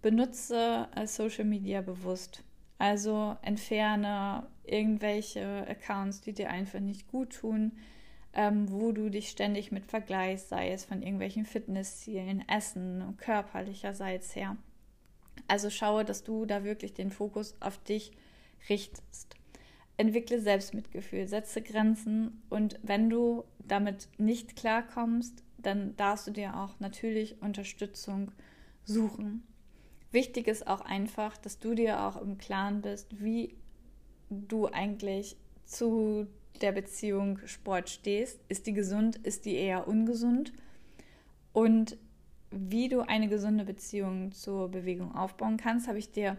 Benutze 0.03 0.87
äh, 0.95 1.07
Social 1.07 1.43
Media 1.43 1.81
bewusst. 1.81 2.43
Also 2.77 3.35
entferne 3.41 4.45
irgendwelche 4.63 5.65
Accounts, 5.67 6.21
die 6.21 6.33
dir 6.33 6.51
einfach 6.51 6.79
nicht 6.79 7.07
gut 7.07 7.33
tun, 7.33 7.71
ähm, 8.33 8.71
wo 8.71 8.91
du 8.91 9.09
dich 9.09 9.29
ständig 9.29 9.71
mit 9.71 9.87
vergleichst, 9.87 10.49
sei 10.49 10.69
es 10.69 10.85
von 10.85 11.01
irgendwelchen 11.01 11.45
Fitnesszielen, 11.45 12.47
Essen, 12.47 13.17
körperlicherseits 13.17 14.35
her. 14.35 14.55
Also 15.47 15.71
schaue, 15.71 16.05
dass 16.05 16.23
du 16.23 16.45
da 16.45 16.63
wirklich 16.63 16.93
den 16.93 17.09
Fokus 17.09 17.55
auf 17.59 17.79
dich 17.79 18.11
richtest. 18.69 19.35
Entwickle 19.97 20.41
Selbstmitgefühl, 20.41 21.27
setze 21.27 21.61
Grenzen 21.61 22.41
und 22.49 22.79
wenn 22.83 23.09
du 23.09 23.45
damit 23.59 24.09
nicht 24.17 24.55
klarkommst, 24.55 25.43
dann 25.57 25.95
darfst 25.95 26.27
du 26.27 26.31
dir 26.31 26.57
auch 26.57 26.79
natürlich 26.79 27.41
Unterstützung 27.41 28.31
suchen. 28.83 29.43
Wichtig 30.11 30.47
ist 30.47 30.67
auch 30.67 30.81
einfach, 30.81 31.37
dass 31.37 31.59
du 31.59 31.73
dir 31.75 32.01
auch 32.01 32.21
im 32.21 32.37
Klaren 32.37 32.81
bist, 32.81 33.21
wie 33.21 33.55
du 34.29 34.67
eigentlich 34.67 35.37
zu 35.65 36.27
der 36.61 36.71
Beziehung 36.71 37.39
Sport 37.45 37.89
stehst. 37.89 38.39
Ist 38.47 38.67
die 38.67 38.73
gesund, 38.73 39.17
ist 39.17 39.45
die 39.45 39.55
eher 39.55 39.87
ungesund? 39.87 40.53
Und 41.51 41.97
wie 42.51 42.89
du 42.89 43.01
eine 43.01 43.27
gesunde 43.27 43.65
Beziehung 43.65 44.31
zur 44.31 44.69
Bewegung 44.69 45.15
aufbauen 45.15 45.57
kannst, 45.57 45.87
habe 45.87 45.99
ich 45.99 46.11
dir 46.11 46.37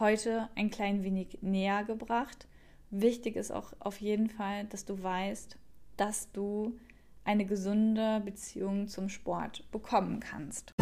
heute 0.00 0.48
ein 0.54 0.70
klein 0.70 1.02
wenig 1.02 1.38
näher 1.40 1.84
gebracht. 1.84 2.46
Wichtig 2.90 3.36
ist 3.36 3.50
auch 3.50 3.72
auf 3.80 4.00
jeden 4.00 4.30
Fall, 4.30 4.64
dass 4.66 4.84
du 4.84 5.02
weißt, 5.02 5.56
dass 5.96 6.30
du 6.32 6.78
eine 7.24 7.44
gesunde 7.44 8.22
Beziehung 8.24 8.88
zum 8.88 9.08
Sport 9.08 9.64
bekommen 9.70 10.20
kannst. 10.20 10.72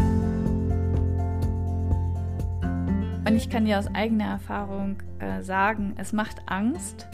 Und 3.27 3.35
ich 3.35 3.51
kann 3.51 3.65
dir 3.65 3.79
aus 3.79 3.89
eigener 3.93 4.27
Erfahrung 4.27 5.03
äh, 5.19 5.43
sagen, 5.43 5.95
es 5.99 6.13
macht 6.13 6.37
Angst, 6.47 7.09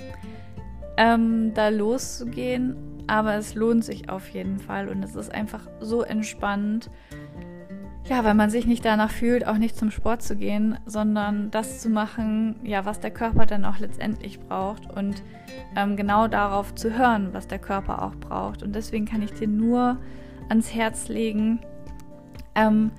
ähm, 0.98 1.54
da 1.54 1.68
loszugehen, 1.68 2.76
aber 3.06 3.36
es 3.36 3.54
lohnt 3.54 3.84
sich 3.84 4.10
auf 4.10 4.28
jeden 4.28 4.58
Fall 4.58 4.88
und 4.88 5.02
es 5.02 5.14
ist 5.14 5.32
einfach 5.32 5.68
so 5.80 6.02
entspannend, 6.02 6.90
ja, 8.08 8.24
weil 8.24 8.34
man 8.34 8.50
sich 8.50 8.66
nicht 8.66 8.84
danach 8.84 9.10
fühlt, 9.10 9.46
auch 9.46 9.58
nicht 9.58 9.76
zum 9.76 9.90
Sport 9.90 10.22
zu 10.22 10.36
gehen, 10.36 10.78
sondern 10.86 11.50
das 11.50 11.80
zu 11.80 11.88
machen, 11.88 12.56
ja, 12.64 12.84
was 12.84 13.00
der 13.00 13.10
Körper 13.10 13.46
dann 13.46 13.64
auch 13.64 13.78
letztendlich 13.78 14.40
braucht 14.40 14.90
und 14.90 15.22
ähm, 15.76 15.96
genau 15.96 16.26
darauf 16.26 16.74
zu 16.74 16.96
hören, 16.96 17.28
was 17.32 17.46
der 17.46 17.58
Körper 17.58 18.02
auch 18.02 18.16
braucht. 18.16 18.62
Und 18.62 18.74
deswegen 18.74 19.06
kann 19.06 19.22
ich 19.22 19.32
dir 19.32 19.48
nur 19.48 19.98
ans 20.48 20.74
Herz 20.74 21.08
legen, 21.08 21.60
ähm, 22.54 22.90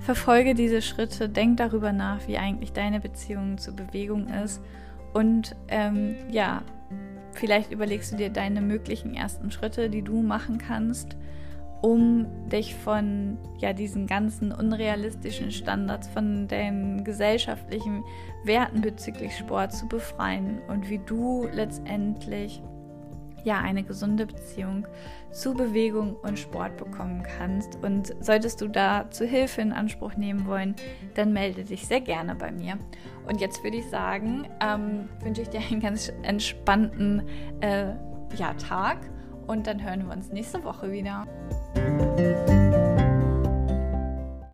verfolge 0.00 0.54
diese 0.54 0.82
Schritte, 0.82 1.28
denk 1.28 1.56
darüber 1.56 1.92
nach, 1.92 2.28
wie 2.28 2.38
eigentlich 2.38 2.72
deine 2.72 3.00
Beziehung 3.00 3.58
zur 3.58 3.74
Bewegung 3.74 4.28
ist 4.28 4.62
und 5.12 5.56
ähm, 5.68 6.14
ja, 6.30 6.62
vielleicht 7.32 7.72
überlegst 7.72 8.12
du 8.12 8.16
dir 8.16 8.30
deine 8.30 8.60
möglichen 8.60 9.14
ersten 9.14 9.50
Schritte, 9.50 9.90
die 9.90 10.02
du 10.02 10.22
machen 10.22 10.58
kannst 10.58 11.16
um 11.82 12.26
dich 12.48 12.74
von 12.74 13.38
ja, 13.58 13.72
diesen 13.72 14.06
ganzen 14.06 14.52
unrealistischen 14.52 15.50
Standards, 15.50 16.08
von 16.08 16.48
den 16.48 17.04
gesellschaftlichen 17.04 18.04
Werten 18.44 18.80
bezüglich 18.80 19.36
Sport 19.36 19.72
zu 19.72 19.88
befreien 19.88 20.60
und 20.68 20.88
wie 20.90 20.98
du 20.98 21.46
letztendlich 21.52 22.62
ja 23.44 23.58
eine 23.60 23.82
gesunde 23.82 24.26
Beziehung 24.26 24.86
zu 25.30 25.54
Bewegung 25.54 26.16
und 26.16 26.38
Sport 26.38 26.76
bekommen 26.76 27.22
kannst. 27.22 27.76
Und 27.82 28.14
solltest 28.20 28.60
du 28.60 28.68
da 28.68 29.10
zu 29.10 29.24
Hilfe 29.24 29.62
in 29.62 29.72
Anspruch 29.72 30.14
nehmen 30.16 30.46
wollen, 30.46 30.74
dann 31.14 31.32
melde 31.32 31.64
dich 31.64 31.86
sehr 31.86 32.00
gerne 32.00 32.34
bei 32.34 32.52
mir. 32.52 32.78
Und 33.26 33.40
jetzt 33.40 33.62
würde 33.62 33.78
ich 33.78 33.88
sagen, 33.88 34.46
ähm, 34.60 35.08
wünsche 35.22 35.42
ich 35.42 35.48
dir 35.48 35.60
einen 35.60 35.80
ganz 35.80 36.12
entspannten 36.22 37.22
äh, 37.60 37.94
ja, 38.36 38.54
Tag 38.54 38.98
und 39.46 39.66
dann 39.66 39.82
hören 39.82 40.06
wir 40.06 40.14
uns 40.14 40.30
nächste 40.30 40.62
Woche 40.64 40.90
wieder. 40.92 41.26
Bye. 41.98 42.29